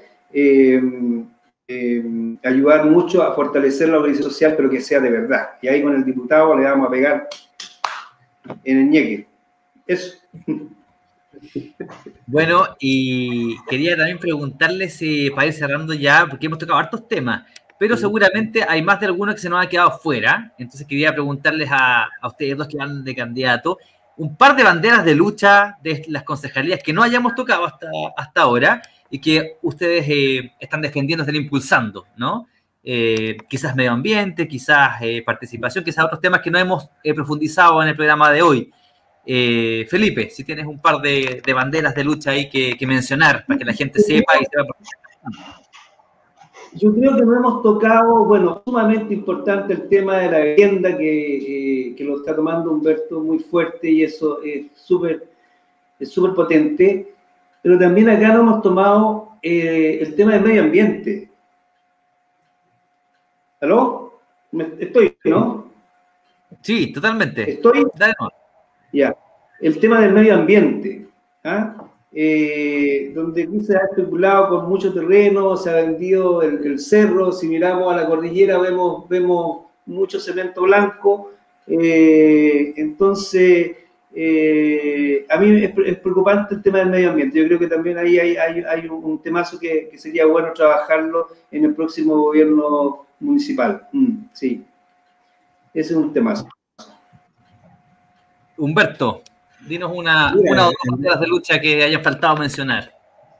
[2.43, 5.49] ayudar mucho a fortalecer la organización social, pero que sea de verdad.
[5.61, 7.27] Y ahí con el diputado le vamos a pegar
[8.63, 9.28] en el ñeque.
[9.89, 10.19] Eso.
[12.27, 14.99] Bueno, y quería también preguntarles,
[15.33, 17.43] para ir cerrando ya, porque hemos tocado hartos temas,
[17.79, 20.53] pero seguramente hay más de algunos que se nos ha quedado fuera.
[20.59, 23.79] Entonces quería preguntarles a, a ustedes dos que van de candidato,
[24.17, 28.41] un par de banderas de lucha de las concejalías que no hayamos tocado hasta, hasta
[28.41, 32.47] ahora y que ustedes eh, están defendiendo, están impulsando, ¿no?
[32.83, 37.89] Eh, quizás medio ambiente, quizás eh, participación, quizás otros temas que no hemos profundizado en
[37.89, 38.71] el programa de hoy.
[39.87, 43.73] Felipe, si tienes un par de, banderas de lucha ahí que, mencionar para que la
[43.73, 44.75] gente sepa y sepa.
[46.73, 51.89] yo creo que no hemos tocado, bueno, sumamente importante el tema de la vivienda que,
[51.89, 55.29] eh, que lo está tomando Humberto muy fuerte y eso es súper
[55.99, 57.13] es súper potente,
[57.61, 61.29] pero también acá no hemos tomado eh, el tema del medio ambiente.
[63.59, 64.21] ¿Aló?
[64.79, 65.69] Estoy, ¿no?
[66.61, 67.51] Sí, totalmente.
[67.51, 67.85] Estoy.
[68.91, 69.15] Ya.
[69.59, 71.07] El tema del medio ambiente.
[71.43, 71.89] ¿ah?
[72.11, 77.93] Eh, donde se ha especulado con mucho terreno, se ha vendido el, cerro, si miramos
[77.93, 81.33] a la cordillera vemos, vemos mucho cemento blanco,
[81.67, 83.77] eh, entonces
[84.15, 88.17] eh, a mí es, preocupante el tema del medio ambiente, yo creo que también ahí
[88.17, 94.65] hay, un, temazo que, sería bueno trabajarlo en el próximo gobierno municipal, mm, sí,
[95.75, 96.49] ese es un temazo.
[98.59, 99.23] Humberto,
[99.67, 102.91] Dinos una, una o dos de lucha que haya faltado mencionar.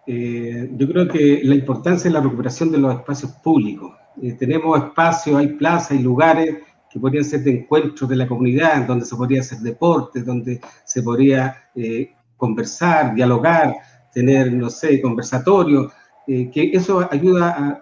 [0.06, 3.94] Eh, yo creo que la importancia de la recuperación de los espacios públicos.
[4.22, 6.58] Eh, tenemos espacios, hay plazas, hay lugares
[6.90, 11.04] que podrían ser de encuentro de la comunidad, donde se podría hacer deporte, donde se
[11.04, 13.76] podría eh, conversar, dialogar,
[14.12, 15.92] tener, no sé, conversatorio,
[16.28, 17.82] que eso ayuda,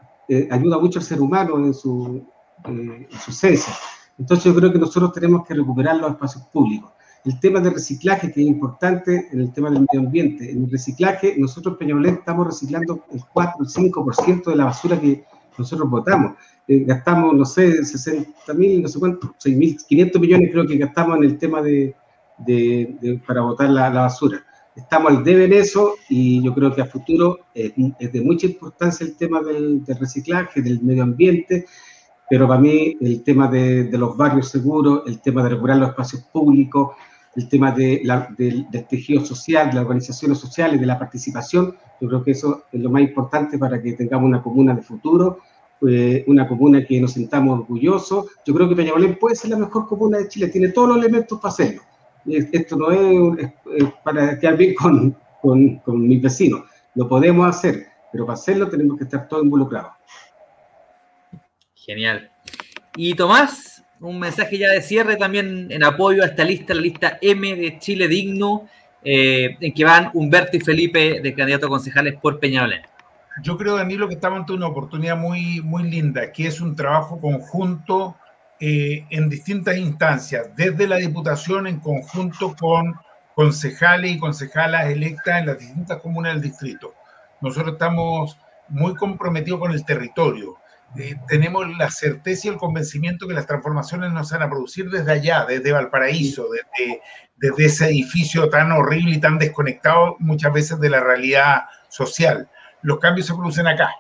[0.51, 2.25] ayuda mucho al ser humano en su,
[2.65, 3.73] en su esencia.
[4.17, 6.91] Entonces yo creo que nosotros tenemos que recuperar los espacios públicos
[7.28, 10.49] el tema de reciclaje, que es importante en el tema del medio ambiente.
[10.49, 15.25] En el reciclaje, nosotros en estamos reciclando el 4, el 5% de la basura que
[15.57, 16.38] nosotros botamos.
[16.65, 21.23] Eh, gastamos, no sé, 60 mil, no sé cuánto, 6.500 millones creo que gastamos en
[21.25, 21.93] el tema de,
[22.38, 24.45] de, para botar la, basura.
[24.73, 29.05] Estamos al debe en eso y yo creo que a futuro es de mucha importancia
[29.05, 31.65] el tema del, del reciclaje, del medio ambiente,
[32.30, 35.89] pero para mí el tema de, de, los barrios seguros, el tema de regular los
[35.89, 36.91] espacios públicos,
[37.38, 38.01] el tema de
[38.35, 41.75] del, tejido social, de las organizaciones sociales, de la participación.
[42.01, 45.39] Yo creo que eso es lo más importante para que tengamos una comuna de futuro,
[45.88, 48.25] eh, una comuna que nos sintamos orgullosos.
[48.43, 51.39] Yo creo que Peñalolén puede ser la mejor comuna de Chile, tiene todos los elementos
[51.39, 51.83] para hacerlo.
[52.25, 53.53] Esto no es,
[54.03, 56.63] para quedar bien con, con, con mis vecinos,
[56.95, 59.91] lo podemos hacer, pero para hacerlo tenemos que estar todos involucrados.
[61.75, 62.31] Genial.
[62.97, 67.18] Y Tomás, un mensaje ya de cierre también en apoyo a esta lista, la lista
[67.22, 68.68] M de Chile Digno,
[69.04, 72.82] eh, en que van Humberto y Felipe de candidato a concejales por Peñalolén.
[73.43, 77.20] Yo creo, Danilo, que estamos ante una oportunidad muy, muy linda, que es un trabajo
[77.20, 78.16] conjunto
[78.60, 82.95] eh, en distintas instancias, desde la Diputación en conjunto con
[83.36, 86.95] concejales y concejalas electas en las distintas comunas del distrito.
[87.39, 88.36] Nosotros estamos
[88.68, 90.58] muy comprometidos con el territorio
[90.95, 95.11] eh, tenemos la certeza y el convencimiento que las transformaciones nos van a producir desde
[95.11, 97.01] allá, desde Valparaíso, desde,
[97.35, 102.49] desde ese edificio tan horrible y tan desconectado muchas veces de la realidad social.
[102.81, 103.91] Los cambios se producen acá,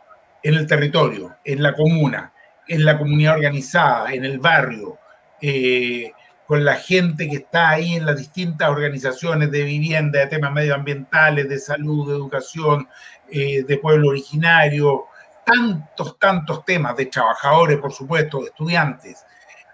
[0.43, 2.33] en el territorio, en la comuna,
[2.67, 4.97] en la comunidad organizada, en el barrio,
[5.41, 6.11] eh,
[6.47, 11.49] con la gente que está ahí en las distintas organizaciones de vivienda, de temas medioambientales,
[11.49, 12.87] de salud, de educación,
[13.29, 15.07] eh, de pueblo originario,
[15.47, 19.25] tantos, tantos temas de trabajadores, por supuesto, de estudiantes.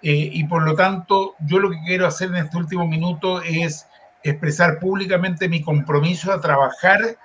[0.02, 3.88] Eh, y por lo tanto, yo lo que quiero hacer en este último minuto es
[4.22, 7.18] expresar públicamente mi compromiso a trabajar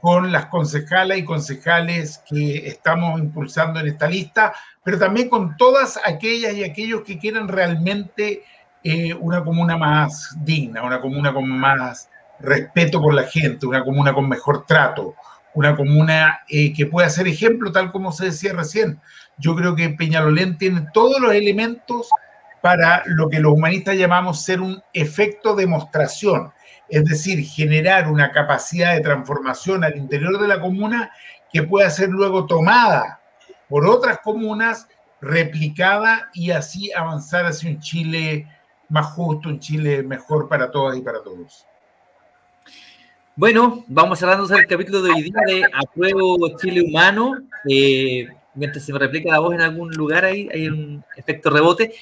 [0.00, 4.52] con las concejalas y concejales que estamos impulsando en esta lista,
[4.84, 8.44] pero también con todas aquellas y aquellos que quieran realmente
[8.84, 14.14] eh, una comuna más digna, una comuna con más respeto por la gente, una comuna
[14.14, 15.16] con mejor trato,
[15.58, 19.00] una comuna eh, que pueda ser ejemplo, tal como se decía recién.
[19.38, 22.08] Yo creo que Peñalolén tiene todos los elementos
[22.60, 26.52] para lo que los humanistas llamamos ser un efecto demostración,
[26.88, 31.10] es decir, generar una capacidad de transformación al interior de la comuna
[31.52, 33.20] que pueda ser luego tomada
[33.68, 34.86] por otras comunas,
[35.20, 38.46] replicada y así avanzar hacia un Chile
[38.88, 41.66] más justo, un Chile mejor para todas y para todos.
[43.38, 47.36] Bueno, vamos cerrando el capítulo de hoy día de Apruebo Chile Humano.
[47.70, 51.94] Eh, mientras se me replica la voz en algún lugar ahí, hay un efecto rebote.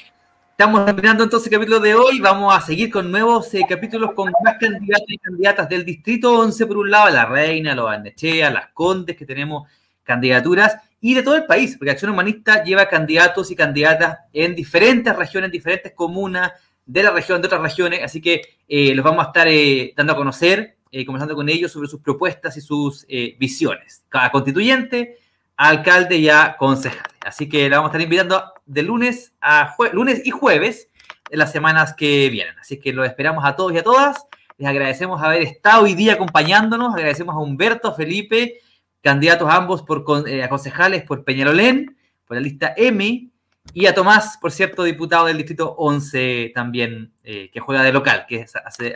[0.53, 2.21] Estamos terminando entonces el capítulo de hoy.
[2.21, 6.65] Vamos a seguir con nuevos eh, capítulos con más candidatos y candidatas del Distrito 11,
[6.65, 9.69] por un lado, La Reina, Los Barnechea, Las Condes, que tenemos
[10.05, 15.15] candidaturas, y de todo el país, porque Acción Humanista lleva candidatos y candidatas en diferentes
[15.15, 16.53] regiones, en diferentes comunas
[16.87, 19.49] de la región, de otras regiones, así que eh, los vamos a estar
[19.95, 24.05] dando a conocer eh, conversando con ellos sobre sus propuestas y sus eh, visiones.
[24.09, 25.19] Cada constituyente,
[25.57, 27.11] alcalde y a concejal.
[27.25, 30.89] Así que la vamos a estar invitando de lunes a lunes y jueves
[31.31, 32.59] en las semanas que vienen.
[32.59, 34.27] Así que los esperamos a todos y a todas.
[34.59, 36.95] Les agradecemos haber estado hoy día acompañándonos.
[36.95, 38.61] Agradecemos a Humberto, Felipe,
[39.03, 43.31] candidatos ambos por eh, concejales por Peñalolén, por la lista M,
[43.73, 48.25] y a Tomás, por cierto, diputado del distrito 11 también, eh, que juega de local,
[48.29, 48.47] que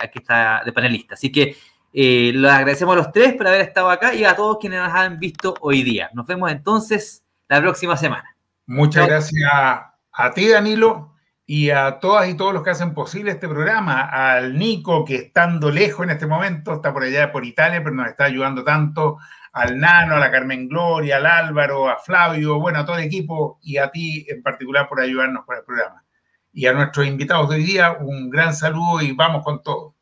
[0.00, 1.14] aquí está de panelista.
[1.14, 1.56] Así que
[1.92, 4.94] eh, les agradecemos a los tres por haber estado acá y a todos quienes nos
[4.94, 6.10] han visto hoy día.
[6.14, 8.36] Nos vemos entonces la próxima semana.
[8.66, 11.14] Muchas gracias a ti, Danilo,
[11.46, 14.02] y a todas y todos los que hacen posible este programa.
[14.02, 18.06] Al Nico, que estando lejos en este momento, está por allá por Italia, pero nos
[18.06, 19.18] está ayudando tanto.
[19.52, 23.58] Al Nano, a la Carmen Gloria, al Álvaro, a Flavio, bueno, a todo el equipo
[23.62, 26.04] y a ti en particular por ayudarnos con el programa.
[26.52, 29.96] Y a nuestros invitados de hoy día, un gran saludo y vamos con todo.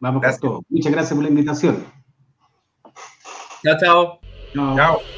[0.00, 0.62] Vamos con todo.
[0.68, 1.84] Muchas gracias por la invitación.
[3.62, 4.20] Chao, chao.
[4.76, 5.17] Chao.